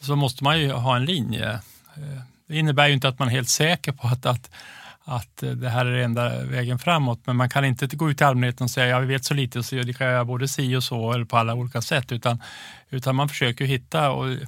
så 0.00 0.16
måste 0.16 0.44
man 0.44 0.60
ju 0.60 0.72
ha 0.72 0.96
en 0.96 1.04
linje. 1.04 1.50
Eh, 1.96 2.20
det 2.48 2.56
innebär 2.56 2.88
ju 2.88 2.94
inte 2.94 3.08
att 3.08 3.18
man 3.18 3.28
är 3.28 3.32
helt 3.32 3.48
säker 3.48 3.92
på 3.92 4.08
att, 4.08 4.26
att, 4.26 4.50
att 5.08 5.42
eh, 5.42 5.50
det 5.50 5.68
här 5.68 5.86
är 5.86 5.92
den 5.92 6.04
enda 6.04 6.44
vägen 6.44 6.78
framåt, 6.78 7.20
men 7.24 7.36
man 7.36 7.48
kan 7.48 7.64
inte 7.64 7.86
gå 7.86 8.10
ut 8.10 8.16
till 8.16 8.26
allmänheten 8.26 8.64
och 8.64 8.70
säga 8.70 8.86
jag 8.86 9.00
vet 9.00 9.24
så 9.24 9.34
lite 9.34 9.62
så 9.62 9.74
det 9.76 9.92
kan 9.92 10.06
göra 10.06 10.24
både 10.24 10.48
si 10.48 10.76
och 10.76 10.84
så 10.84 11.12
eller 11.12 11.24
på 11.24 11.36
alla 11.36 11.54
olika 11.54 11.82
sätt, 11.82 12.12
utan, 12.12 12.42
utan 12.90 13.16
man 13.16 13.28
försöker 13.28 13.64
hitta 13.64 14.10
och 14.10 14.30
eh, 14.30 14.38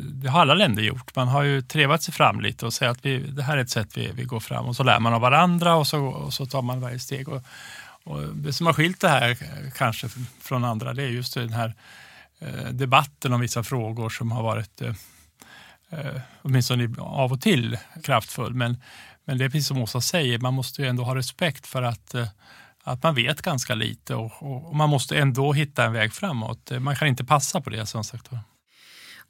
det 0.00 0.28
har 0.28 0.40
alla 0.40 0.54
länder 0.54 0.82
gjort. 0.82 1.16
Man 1.16 1.28
har 1.28 1.42
ju 1.42 1.62
trevat 1.62 2.02
sig 2.02 2.14
fram 2.14 2.40
lite 2.40 2.66
och 2.66 2.72
säger 2.72 2.92
att 2.92 3.04
vi, 3.04 3.18
det 3.18 3.42
här 3.42 3.56
är 3.56 3.60
ett 3.60 3.70
sätt 3.70 3.96
vi, 3.96 4.10
vi 4.14 4.24
går 4.24 4.40
fram 4.40 4.66
och 4.66 4.76
så 4.76 4.82
lär 4.82 5.00
man 5.00 5.14
av 5.14 5.20
varandra 5.20 5.74
och 5.74 5.86
så, 5.86 6.04
och 6.04 6.34
så 6.34 6.46
tar 6.46 6.62
man 6.62 6.80
varje 6.80 6.98
steg. 6.98 7.28
Och, 7.28 7.42
och 8.04 8.22
det 8.22 8.52
som 8.52 8.66
har 8.66 8.72
skilt 8.72 9.00
det 9.00 9.08
här 9.08 9.30
eh, 9.30 9.70
kanske 9.76 10.08
från 10.40 10.64
andra 10.64 10.94
det 10.94 11.02
är 11.02 11.08
just 11.08 11.34
den 11.34 11.52
här 11.52 11.74
debatten 12.70 13.32
om 13.32 13.40
vissa 13.40 13.62
frågor 13.62 14.08
som 14.08 14.32
har 14.32 14.42
varit 14.42 14.82
åtminstone 16.42 16.88
av 16.98 17.32
och 17.32 17.40
till 17.40 17.78
kraftfull. 18.02 18.54
Men, 18.54 18.76
men 19.26 19.38
det 19.38 19.44
är 19.44 19.48
precis 19.48 19.66
som 19.66 19.78
Åsa 19.78 20.00
säger, 20.00 20.38
man 20.38 20.54
måste 20.54 20.82
ju 20.82 20.88
ändå 20.88 21.02
ha 21.02 21.14
respekt 21.14 21.66
för 21.66 21.82
att, 21.82 22.14
eh, 22.14 22.26
att 22.82 23.02
man 23.02 23.14
vet 23.14 23.42
ganska 23.42 23.74
lite 23.74 24.14
och, 24.14 24.32
och, 24.38 24.68
och, 24.68 24.76
man 24.76 24.90
måste 24.90 25.18
ändå 25.18 25.52
hitta 25.52 25.84
en 25.84 25.92
väg 25.92 26.12
framåt. 26.12 26.70
Eh, 26.70 26.80
man 26.80 26.96
kan 26.96 27.08
inte 27.08 27.24
passa 27.24 27.60
på 27.60 27.70
det 27.70 27.86
som 27.86 28.04
sagt. 28.04 28.28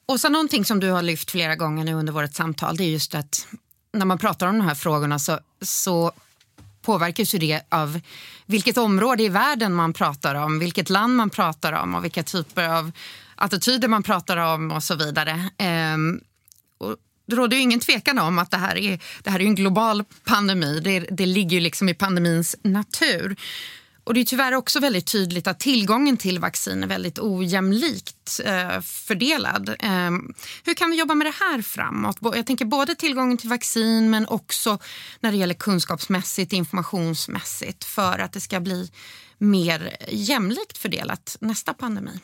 Och 0.08 0.30
någonting 0.30 0.64
som 0.64 0.80
du 0.80 0.90
har 0.90 1.02
lyft 1.02 1.30
flera 1.30 1.56
gånger 1.56 1.84
nu 1.84 1.94
under 1.94 2.12
vårt 2.12 2.34
samtal 2.34 2.76
det 2.76 2.84
är 2.84 2.88
just 2.88 3.14
att 3.14 3.46
när 3.92 4.06
man 4.06 4.18
pratar 4.18 4.46
om 4.46 4.58
de 4.58 4.64
här 4.64 4.74
frågorna 4.74 5.18
så, 5.18 5.38
så 5.60 6.12
påverkas 6.82 7.34
ju 7.34 7.38
det 7.38 7.62
av 7.68 8.00
vilket 8.46 8.78
område 8.78 9.22
i 9.22 9.28
världen 9.28 9.74
man 9.74 9.92
pratar 9.92 10.34
om, 10.34 10.58
vilket 10.58 10.90
land 10.90 11.16
man 11.16 11.30
pratar 11.30 11.72
om 11.72 11.94
och 11.94 12.04
vilka 12.04 12.22
typer 12.22 12.68
av 12.68 12.92
attityder 13.34 13.88
man 13.88 14.02
pratar 14.02 14.36
om 14.36 14.70
och 14.70 14.82
så 14.82 14.94
vidare. 14.94 15.50
Ehm, 15.58 16.20
och 16.78 16.96
det 17.26 17.36
råder 17.36 17.56
ju 17.56 17.62
ingen 17.62 17.80
tvekan 17.80 18.18
om 18.18 18.38
att 18.38 18.50
det 18.50 18.56
här 18.56 18.76
är, 18.76 19.00
det 19.22 19.30
här 19.30 19.40
är 19.40 19.44
en 19.44 19.54
global 19.54 20.04
pandemi. 20.24 20.80
Det, 20.80 21.00
det 21.00 21.26
ligger 21.26 21.60
liksom 21.60 21.88
i 21.88 21.94
pandemins 21.94 22.56
natur. 22.62 23.36
Och 24.04 24.14
det 24.14 24.20
är 24.20 24.24
tyvärr 24.24 24.54
också 24.54 24.80
väldigt 24.80 25.06
tydligt 25.06 25.46
att 25.46 25.60
tillgången 25.60 26.16
till 26.16 26.38
vaccin 26.38 26.82
är 26.82 26.86
väldigt 26.86 27.18
ojämlikt 27.18 28.40
eh, 28.44 28.80
fördelad. 28.80 29.68
Eh, 29.68 30.10
hur 30.64 30.74
kan 30.74 30.90
vi 30.90 30.98
jobba 30.98 31.14
med 31.14 31.26
det 31.26 31.34
här 31.40 31.62
framåt? 31.62 32.18
Jag 32.20 32.46
tänker 32.46 32.64
både 32.64 32.94
tillgången 32.94 33.38
till 33.38 33.48
vaccin 33.48 34.10
men 34.10 34.26
också 34.28 34.78
när 35.20 35.32
det 35.32 35.38
gäller 35.38 35.54
kunskapsmässigt, 35.54 36.52
informationsmässigt 36.52 37.84
för 37.84 38.18
att 38.18 38.32
det 38.32 38.40
ska 38.40 38.60
bli 38.60 38.90
mer 39.38 39.96
jämlikt 40.08 40.78
fördelat 40.78 41.36
nästa 41.40 41.74
pandemi. 41.74 42.20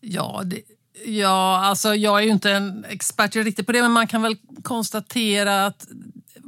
Ja, 0.00 0.42
det, 0.44 0.62
ja 1.04 1.58
alltså 1.58 1.94
jag 1.94 2.18
är 2.18 2.22
ju 2.22 2.30
inte 2.30 2.50
en 2.50 2.84
expert 2.88 3.36
riktigt 3.36 3.66
på 3.66 3.72
det 3.72 3.82
men 3.82 3.92
man 3.92 4.06
kan 4.06 4.22
väl 4.22 4.36
konstatera 4.62 5.66
att 5.66 5.86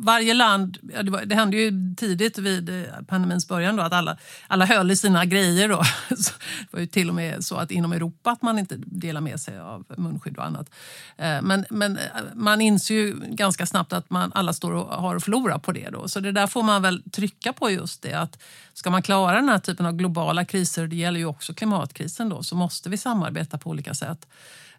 varje 0.04 0.34
land, 0.34 0.78
det, 0.82 1.10
var, 1.10 1.24
det, 1.24 1.34
hände 1.34 1.56
ju 1.56 1.94
tidigt 1.96 2.38
vid 2.38 2.68
eh, 2.68 2.84
pandemins 3.06 3.48
början 3.48 3.76
då, 3.76 3.82
att 3.82 3.92
alla, 3.92 4.16
alla 4.46 4.64
höll 4.64 4.90
i 4.90 4.96
sina 4.96 5.24
grejer. 5.24 5.68
Då. 5.68 5.84
Så 6.16 6.32
det 6.60 6.66
var 6.70 6.80
ju 6.80 6.86
till 6.86 7.08
och 7.08 7.14
med 7.14 7.44
så 7.44 7.56
att 7.56 7.70
inom 7.70 7.92
Europa 7.92 8.30
att 8.30 8.42
man 8.42 8.58
inte 8.58 8.76
delar 8.76 9.20
med 9.20 9.40
sig 9.40 9.58
av 9.58 9.84
munskydd 9.96 10.38
och 10.38 10.44
annat. 10.44 10.70
Eh, 11.16 11.42
men, 11.42 11.64
men 11.70 11.96
eh, 11.96 12.02
man 12.34 12.60
inser 12.60 12.94
ju 12.94 13.16
ganska 13.28 13.66
snabbt 13.66 13.92
att 13.92 14.10
man 14.10 14.32
alla 14.34 14.52
står 14.52 14.72
och 14.72 14.86
har 14.86 15.16
att 15.16 15.24
förlora 15.24 15.58
på 15.58 15.72
det. 15.72 15.90
Då. 15.90 16.08
Så 16.08 16.20
det 16.20 16.32
där 16.32 16.46
får 16.46 16.62
man 16.62 16.82
väl 16.82 17.02
trycka 17.02 17.52
på 17.52 17.70
just 17.70 18.02
det 18.02 18.12
att 18.12 18.38
ska 18.74 18.90
man 18.90 19.02
klara 19.02 19.36
den 19.36 19.48
här 19.48 19.58
typen 19.58 19.86
av 19.86 19.92
globala 19.92 20.44
kriser, 20.44 20.86
det 20.86 20.96
gäller 20.96 21.18
ju 21.18 21.26
också 21.26 21.54
klimatkrisen 21.54 22.28
då, 22.28 22.42
så 22.42 22.56
måste 22.56 22.88
vi 22.88 22.96
samarbeta 22.96 23.58
på 23.58 23.70
olika 23.70 23.94
sätt. 23.94 24.26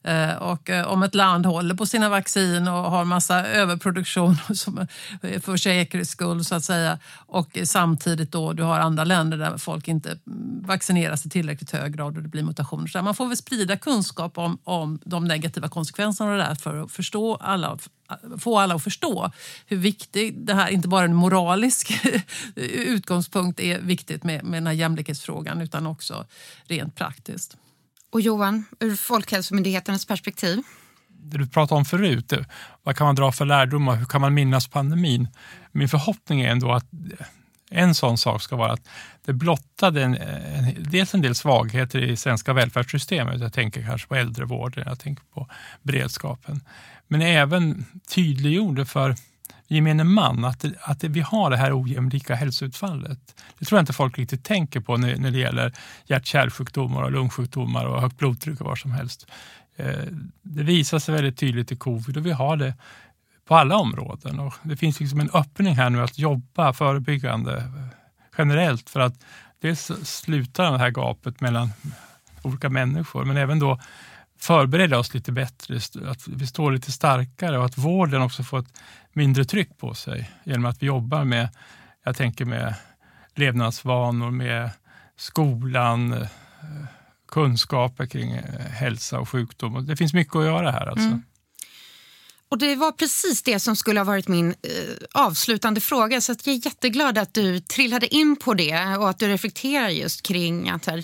Eh, 0.04 0.36
och 0.36 0.70
eh, 0.70 0.88
om 0.88 1.04
ett 1.04 1.16
land 1.16 1.46
håller 1.46 1.76
på 1.76 1.86
sina 1.86 2.10
vaccin 2.10 2.68
och 2.68 2.92
har 2.92 3.06
massa 3.06 3.48
överproduktion 3.48 4.32
eh, 5.22 5.42
för 5.42 5.58
säkerhets 5.58 6.12
skull 6.12 6.46
så 6.46 6.56
att 6.56 6.64
säga 6.64 7.00
och 7.16 7.58
samtidigt 7.64 8.32
då 8.32 8.54
du 8.54 8.64
har 8.64 8.80
andra 8.80 9.04
länder 9.04 9.38
där 9.38 9.58
folk 9.58 9.88
inte 9.88 10.10
mm, 10.10 10.64
vaccineras 10.66 11.26
i 11.26 11.30
tillräckligt 11.30 11.72
hög 11.72 11.96
grad 11.96 12.18
och 12.18 12.24
det 12.24 12.30
blir 12.30 12.44
mutationer. 12.44 12.88
Så 12.88 13.02
man 13.02 13.16
får 13.16 13.28
väl 13.28 13.38
sprida 13.38 13.78
kunskap 13.78 14.38
om, 14.38 14.58
om 14.64 15.00
de 15.06 15.26
negativa 15.26 15.70
konsekvenserna 15.70 16.32
av 16.32 16.38
det 16.38 16.44
där 16.44 16.56
för 16.56 16.84
att 16.84 16.92
förstå 16.92 17.36
alla 17.36 17.78
få 18.40 18.60
alla 18.60 18.76
att 18.76 18.84
förstå 18.84 19.32
hur 19.66 19.78
viktig 19.78 20.46
det 20.46 20.54
här, 20.54 20.70
inte 20.70 20.88
bara 20.88 21.06
en 21.06 21.16
moralisk 21.16 22.06
utgångspunkt 22.56 23.60
är 23.60 23.80
viktigt 23.80 24.24
med, 24.24 24.44
med 24.44 24.58
den 24.58 24.68
här 24.68 24.74
jämlikhetsfrågan 24.74 25.62
utan 25.62 25.88
också 25.88 26.26
rent 26.68 26.96
praktiskt. 26.96 27.58
Och 28.12 28.22
Johan, 28.22 28.66
ur 28.80 28.96
Folkhälsomyndighetens 28.96 30.06
perspektiv? 30.06 30.62
Det 31.08 31.38
du 31.38 31.48
pratade 31.48 31.78
om 31.80 31.86
förut, 31.86 32.34
vad 32.84 32.98
kan 32.98 33.06
man 33.06 33.16
dra 33.16 33.32
för 33.32 33.46
lärdomar? 33.46 33.96
Hur 33.96 34.06
kan 34.06 34.22
man 34.22 34.34
minnas 34.34 34.68
pandemin? 34.68 35.28
Min 35.72 35.90
förhoppning 35.90 36.42
är 36.42 36.52
ändå 36.52 36.72
att 36.72 36.94
eh, 36.94 37.26
en 37.70 37.96
sån 37.96 38.18
sak 38.18 38.42
ska 38.42 38.56
vara 38.56 38.72
att 38.72 38.90
det 39.26 39.34
blottade 39.34 40.04
en, 40.04 40.16
en, 40.16 40.76
dels 40.80 41.14
en 41.14 41.22
del 41.22 41.36
svagheter 41.36 42.00
i 42.00 42.18
svenska 42.18 42.54
välfärdssystemet. 42.54 43.42
Jag 43.42 43.54
tänker 43.54 43.84
kanske 43.84 44.08
på 44.08 44.16
äldrevården, 44.16 44.84
jag 44.88 45.00
tänker 45.00 45.24
på 45.34 45.48
beredskapen. 45.82 46.62
Men 47.08 47.22
även 47.22 47.86
tydliggjorde 48.08 48.86
för 48.86 49.16
gemene 49.76 50.04
man 50.04 50.46
att, 50.46 50.66
att 50.82 51.04
vi 51.04 51.20
har 51.20 51.50
det 51.50 51.58
här 51.58 51.82
ojämlika 51.82 52.36
hälsoutfallet. 52.36 53.44
Det 53.60 53.66
tror 53.66 53.78
jag 53.78 53.82
inte 53.82 53.94
folk 53.94 54.18
riktigt 54.18 54.44
tänker 54.44 54.80
på 54.80 54.98
när, 54.98 55.16
när 55.18 55.32
det 55.32 55.38
gäller 55.38 55.74
hjärt-kärlsjukdomar 56.06 57.04
och 57.04 57.12
lungsjukdomar 57.12 57.86
och 57.86 58.02
högt 58.02 58.18
blodtryck 58.18 58.62
och 58.62 58.68
vad 58.68 58.78
som 58.78 58.92
helst. 58.92 59.28
Eh, 59.76 60.06
det 60.42 60.64
visar 60.64 61.00
sig 61.00 61.16
väldigt 61.16 61.38
tydligt 61.38 61.72
i 61.72 61.76
covid 61.76 62.18
och 62.18 62.26
vi 62.26 62.32
har 62.32 62.58
det 62.58 62.74
på 63.48 63.56
alla 63.56 63.76
områden. 63.76 64.40
Och 64.40 64.54
det 64.64 64.78
finns 64.78 65.00
liksom 65.00 65.20
en 65.20 65.30
öppning 65.34 65.76
här 65.76 65.90
nu 65.90 66.02
att 66.02 66.20
jobba 66.20 66.74
förebyggande 66.74 67.58
eh, 67.58 67.88
generellt 68.38 68.90
för 68.90 69.00
att 69.00 69.16
dels 69.62 69.92
sluta 70.04 70.72
det 70.72 70.78
här 70.78 70.90
gapet 70.90 71.42
mellan 71.42 71.70
olika 72.42 72.70
människor 72.70 73.26
men 73.26 73.38
även 73.38 73.60
då 73.60 73.80
förbereda 74.42 75.00
oss 75.00 75.14
lite 75.14 75.32
bättre, 75.32 75.80
att 76.06 76.28
vi 76.28 76.48
står 76.48 76.72
lite 76.72 76.92
starkare 76.92 77.58
och 77.58 77.66
att 77.66 77.78
vården 77.78 78.22
också 78.22 78.44
får 78.44 78.60
ett 78.60 78.74
mindre 79.14 79.46
tryck 79.46 79.78
på 79.78 79.94
sig 79.94 80.32
genom 80.44 80.66
att 80.66 80.82
vi 80.82 80.86
jobbar 80.86 81.24
med, 81.24 81.50
jag 82.04 82.16
tänker 82.16 82.46
med 82.46 82.76
levnadsvanor, 83.36 84.32
med 84.32 84.70
skolan, 85.18 86.14
eh, 86.14 86.28
kunskaper 87.28 88.06
kring 88.06 88.32
eh, 88.32 88.44
hälsa 88.60 89.20
och 89.20 89.30
sjukdom. 89.30 89.86
Det 89.86 89.96
finns 89.96 90.14
mycket 90.14 90.36
att 90.36 90.46
göra 90.46 90.72
här. 90.72 90.88
Alltså. 90.88 91.08
Mm. 91.08 91.24
Och 92.50 92.58
Det 92.58 92.76
var 92.76 92.92
precis 92.92 93.44
det 93.44 93.60
som 93.60 93.76
skulle 93.76 94.00
ha 94.00 94.06
varit 94.06 94.28
min 94.28 94.50
eh, 94.50 94.54
avslutande 95.14 95.82
fråga. 95.82 96.22
Så 96.22 96.32
jag 96.32 96.48
är 96.48 96.66
jätteglad 96.66 97.18
att 97.18 97.34
du 97.34 97.60
trillade 97.60 98.16
in 98.16 98.36
på 98.36 98.54
det 98.54 98.98
och 98.98 99.10
att 99.10 99.20
du 99.20 99.28
reflekterar 99.28 99.90
just 99.90 100.22
kring 100.22 100.70
att 100.70 100.86
här, 100.86 101.04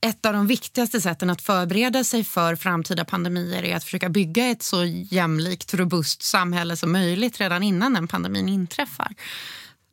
ett 0.00 0.26
av 0.26 0.32
de 0.32 0.46
viktigaste 0.46 1.00
sätten 1.00 1.30
att 1.30 1.42
förbereda 1.42 2.04
sig 2.04 2.24
för 2.24 2.56
framtida 2.56 3.04
pandemier 3.04 3.62
är 3.62 3.76
att 3.76 3.84
försöka 3.84 4.08
bygga 4.08 4.46
ett 4.46 4.62
så 4.62 4.84
jämlikt, 4.84 5.74
robust 5.74 6.22
samhälle 6.22 6.76
som 6.76 6.92
möjligt 6.92 7.40
redan 7.40 7.62
innan 7.62 7.94
den 7.94 8.08
pandemin 8.08 8.48
inträffar. 8.48 9.14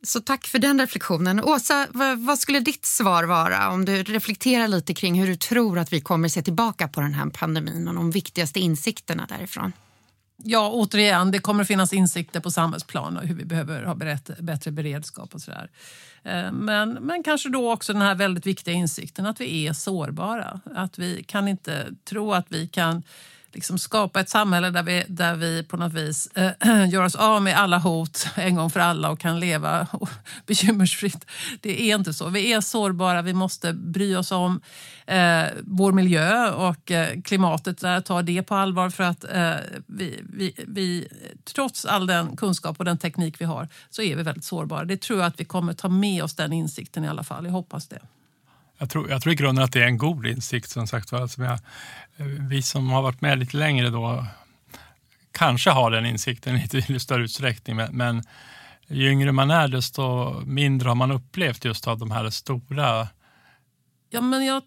Så 0.04 0.20
tack 0.20 0.48
för 0.48 0.60
den 0.60 0.80
reflektionen. 0.80 1.44
Åsa, 1.44 1.88
vad 2.18 2.40
skulle 2.40 2.60
ditt 2.60 2.86
svar 2.86 3.24
vara 3.24 3.70
om 3.70 3.86
du 3.86 4.04
reflekterar 4.04 4.68
lite 4.68 4.94
kring 4.94 5.20
hur 5.20 5.28
du 5.28 5.36
tror 5.36 5.80
att 5.80 5.94
vi 5.94 6.02
kommer 6.02 6.30
se 6.30 6.42
tillbaka 6.42 6.88
på 6.88 7.02
den 7.02 7.14
här 7.14 7.30
pandemin 7.30 7.88
och 7.88 7.94
de 7.94 8.12
viktigaste 8.12 8.60
insikterna 8.60 9.26
därifrån? 9.30 9.72
Ja, 10.48 10.70
återigen, 10.70 11.32
det 11.32 11.40
kommer 11.40 11.62
att 11.62 11.68
finnas 11.68 11.94
insikter 11.94 12.40
på 12.40 12.52
samhällsplan 12.52 13.18
och 13.18 13.24
hur 13.24 13.36
vi 13.36 13.46
behöver 13.46 13.84
ha 13.84 13.96
bättre 14.40 14.72
beredskap 14.72 15.36
och 15.36 15.42
sådär. 15.42 15.70
Eh, 16.24 16.52
men, 16.52 16.94
men 16.94 17.24
kanske 17.24 17.50
då 17.50 17.72
också 17.72 17.94
den 17.94 18.02
här 18.02 18.16
väldigt 18.16 18.46
viktiga 18.46 18.74
insikten 18.74 19.26
att 19.26 19.42
vi 19.42 19.68
är 19.68 19.74
sårbara. 19.74 20.60
Att 20.76 21.00
vi 21.00 21.24
kan 21.24 21.48
inte 21.48 21.86
tro 22.04 22.34
att 22.34 22.46
vi 22.50 22.68
kan 22.68 23.04
liksom 23.56 23.80
skapa 23.80 24.20
ett 24.20 24.30
samhälle 24.30 24.70
där 24.70 24.84
vi, 24.84 25.04
där 25.08 25.36
vi 25.36 25.64
på 25.64 25.78
något 25.78 25.94
vis 25.94 26.28
äh, 26.36 26.90
gör 26.90 27.04
oss 27.04 27.16
av 27.16 27.42
med 27.42 27.58
alla 27.58 27.78
hot 27.78 28.28
en 28.36 28.56
gång 28.56 28.70
för 28.70 28.80
alla 28.80 29.10
och 29.10 29.20
kan 29.20 29.40
leva 29.40 29.88
bekymmersfritt. 30.46 31.26
Det 31.62 31.82
är 31.82 31.96
inte 31.96 32.14
så. 32.14 32.30
Vi 32.30 32.54
är 32.54 32.62
sårbara, 32.62 33.22
vi 33.22 33.34
måste 33.34 33.74
bry 33.74 34.16
oss 34.16 34.32
om 34.32 34.62
äh, 35.06 35.44
vår 35.62 35.92
miljö 35.92 36.52
och 36.52 36.92
äh, 36.92 37.22
klimatet, 37.22 37.78
där, 37.78 38.02
ta 38.02 38.22
det 38.22 38.44
på 38.44 38.56
allvar 38.56 38.90
för 38.90 39.04
att 39.04 39.26
vi, 39.88 40.20
vi, 40.34 40.54
vi, 40.68 41.08
trots 41.54 41.86
all 41.86 42.08
den 42.08 42.36
kunskap 42.36 42.80
och 42.80 42.86
den 42.86 42.98
teknik 42.98 43.42
vi 43.42 43.46
har 43.46 43.68
så 43.90 44.02
är 44.02 44.16
vi 44.16 44.24
väldigt 44.24 44.44
sårbara. 44.44 44.86
Det 44.86 45.02
tror 45.02 45.20
jag 45.20 45.28
att 45.28 45.40
vi 45.40 45.46
kommer 45.46 45.74
ta 45.74 45.88
med 45.88 46.24
oss 46.24 46.36
den 46.36 46.54
insikten 46.54 47.04
i 47.04 47.08
alla 47.08 47.24
fall. 47.24 47.46
Jag 47.46 47.52
hoppas 47.52 47.88
det. 47.88 48.00
Jag 48.78 48.90
tror, 48.90 49.10
jag 49.10 49.22
tror 49.22 49.34
i 49.34 49.36
grunden 49.36 49.64
att 49.64 49.72
det 49.72 49.84
är 49.84 49.88
en 49.88 49.98
god 49.98 50.26
insikt. 50.26 50.70
som 50.70 50.88
sagt 50.88 51.14
alltså 51.14 51.44
jag, 51.44 51.54
eh, 52.18 52.26
Vi 52.26 52.62
som 52.62 52.90
har 52.90 53.02
varit 53.02 53.22
med 53.22 53.40
lite 53.40 53.58
längre 53.58 53.90
då 53.90 54.26
kanske 55.32 55.70
har 55.70 55.92
den 55.92 56.06
insikten 56.06 56.56
i 56.56 56.68
lite 56.74 57.00
större 57.00 57.24
utsträckning. 57.24 57.76
Men, 57.76 57.98
men 57.98 58.24
ju 58.88 59.12
yngre 59.12 59.32
man 59.32 59.52
är 59.52 59.68
desto 59.68 60.34
mindre 60.46 60.88
har 60.90 60.96
man 60.96 61.12
upplevt 61.12 61.66
just 61.66 61.88
av 61.88 61.98
de 62.00 62.12
här 62.12 62.30
stora 62.30 63.08
Ja, 64.10 64.22
men 64.22 64.46
jag 64.46 64.64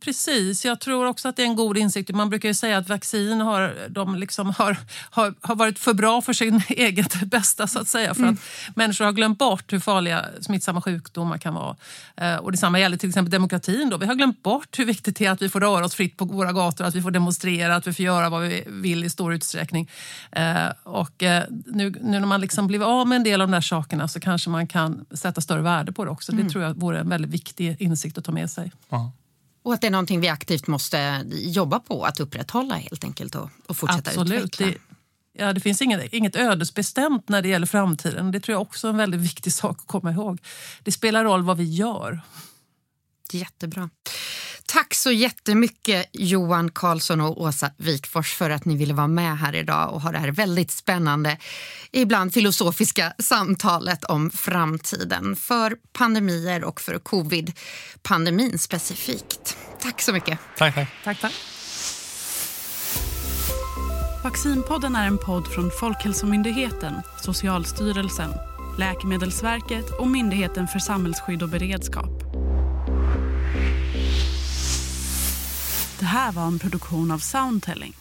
Precis, 0.00 0.64
jag 0.64 0.80
tror 0.80 1.06
också 1.06 1.28
att 1.28 1.36
det 1.36 1.42
är 1.42 1.46
en 1.46 1.56
god 1.56 1.78
insikt. 1.78 2.10
Man 2.14 2.30
brukar 2.30 2.48
ju 2.48 2.54
säga 2.54 2.78
att 2.78 2.88
vaccin 2.88 3.40
har, 3.40 3.88
de 3.88 4.14
liksom 4.14 4.54
har, 4.58 4.76
har, 5.10 5.34
har 5.40 5.54
varit 5.54 5.78
för 5.78 5.94
bra 5.94 6.22
för 6.22 6.32
sin 6.32 6.62
eget 6.68 7.22
bästa 7.22 7.66
så 7.66 7.78
att 7.78 7.88
säga. 7.88 8.14
För 8.14 8.22
mm. 8.22 8.34
att 8.34 8.76
människor 8.76 9.04
har 9.04 9.12
glömt 9.12 9.38
bort 9.38 9.72
hur 9.72 9.80
farliga 9.80 10.24
smittsamma 10.40 10.82
sjukdomar 10.82 11.38
kan 11.38 11.54
vara. 11.54 11.76
Eh, 12.16 12.36
och 12.36 12.52
detsamma 12.52 12.80
gäller 12.80 12.96
till 12.96 13.08
exempel 13.08 13.30
demokratin. 13.30 13.90
Då. 13.90 13.96
Vi 13.96 14.06
har 14.06 14.14
glömt 14.14 14.42
bort 14.42 14.78
hur 14.78 14.84
viktigt 14.84 15.16
det 15.16 15.26
är 15.26 15.30
att 15.30 15.42
vi 15.42 15.48
får 15.48 15.60
röra 15.60 15.84
oss 15.84 15.94
fritt 15.94 16.16
på 16.16 16.24
våra 16.24 16.52
gator, 16.52 16.84
att 16.84 16.94
vi 16.94 17.02
får 17.02 17.10
demonstrera, 17.10 17.76
att 17.76 17.86
vi 17.86 17.92
får 17.92 18.04
göra 18.04 18.28
vad 18.28 18.42
vi 18.42 18.64
vill 18.66 19.04
i 19.04 19.10
stor 19.10 19.34
utsträckning. 19.34 19.90
Eh, 20.32 20.66
och 20.82 21.22
eh, 21.22 21.44
nu, 21.66 21.90
nu 21.90 22.20
när 22.20 22.26
man 22.26 22.40
liksom 22.40 22.66
blivit 22.66 22.86
av 22.86 23.06
med 23.06 23.16
en 23.16 23.24
del 23.24 23.40
av 23.40 23.48
de 23.48 23.52
där 23.52 23.60
sakerna 23.60 24.08
så 24.08 24.20
kanske 24.20 24.50
man 24.50 24.66
kan 24.66 25.06
sätta 25.10 25.40
större 25.40 25.62
värde 25.62 25.92
på 25.92 26.04
det 26.04 26.10
också. 26.10 26.32
Det 26.32 26.40
mm. 26.40 26.52
tror 26.52 26.64
jag 26.64 26.74
vore 26.74 27.00
en 27.00 27.08
väldigt 27.08 27.30
viktig 27.30 27.76
insikt 27.78 28.18
att 28.18 28.24
ta 28.24 28.32
med 28.32 28.50
sig. 28.50 28.72
Ja. 28.88 29.12
Och 29.66 29.74
att 29.74 29.80
det 29.80 29.86
är 29.86 29.90
någonting 29.90 30.20
vi 30.20 30.28
aktivt 30.28 30.66
måste 30.66 31.24
jobba 31.30 31.80
på 31.80 32.04
att 32.04 32.20
upprätthålla 32.20 32.74
helt 32.74 33.04
enkelt 33.04 33.34
och, 33.34 33.50
och 33.66 33.76
fortsätta 33.76 34.10
Absolut. 34.10 34.44
utveckla. 34.44 34.66
Det, 34.66 34.78
ja, 35.32 35.52
det 35.52 35.60
finns 35.60 35.82
inget, 35.82 36.12
inget 36.12 36.36
ödesbestämt 36.36 37.28
när 37.28 37.42
det 37.42 37.48
gäller 37.48 37.66
framtiden. 37.66 38.32
Det 38.32 38.40
tror 38.40 38.54
jag 38.54 38.62
också 38.62 38.86
är 38.86 38.90
en 38.90 38.96
väldigt 38.96 39.20
viktig 39.20 39.52
sak 39.52 39.78
att 39.78 39.86
komma 39.86 40.12
ihåg. 40.12 40.38
Det 40.82 40.92
spelar 40.92 41.24
roll 41.24 41.42
vad 41.42 41.56
vi 41.56 41.64
gör. 41.64 42.20
Jättebra. 43.32 43.90
Tack 44.76 44.94
så 44.94 45.10
jättemycket 45.10 46.06
Johan 46.12 46.70
Karlsson 46.70 47.20
och 47.20 47.40
Åsa 47.40 47.70
Wikfors 47.76 48.34
för 48.34 48.50
att 48.50 48.64
ni 48.64 48.76
ville 48.76 48.94
vara 48.94 49.06
med 49.06 49.38
här 49.38 49.54
idag 49.54 49.94
och 49.94 50.02
ha 50.02 50.12
det 50.12 50.18
här 50.18 50.32
väldigt 50.32 50.70
spännande, 50.70 51.38
ibland 51.92 52.34
filosofiska 52.34 53.12
samtalet 53.18 54.04
om 54.04 54.30
framtiden 54.30 55.36
för 55.36 55.76
pandemier 55.92 56.64
och 56.64 56.80
för 56.80 56.98
covid-pandemin 56.98 58.58
specifikt. 58.58 59.56
Tack 59.80 60.02
så 60.02 60.12
mycket. 60.12 60.38
Tack, 60.58 60.74
tack. 60.74 60.88
tack, 61.04 61.20
tack. 61.20 61.34
Vaccinpodden 64.24 64.96
är 64.96 65.06
en 65.06 65.18
podd 65.18 65.46
från 65.46 65.70
Folkhälsomyndigheten, 65.80 66.94
Socialstyrelsen, 67.22 68.30
Läkemedelsverket 68.78 69.90
och 70.00 70.08
Myndigheten 70.08 70.68
för 70.68 70.78
samhällsskydd 70.78 71.42
och 71.42 71.48
beredskap. 71.48 72.25
Här 76.06 76.32
var 76.32 76.46
en 76.46 76.58
produktion 76.58 77.10
av 77.10 77.18
Soundtelling. 77.18 77.94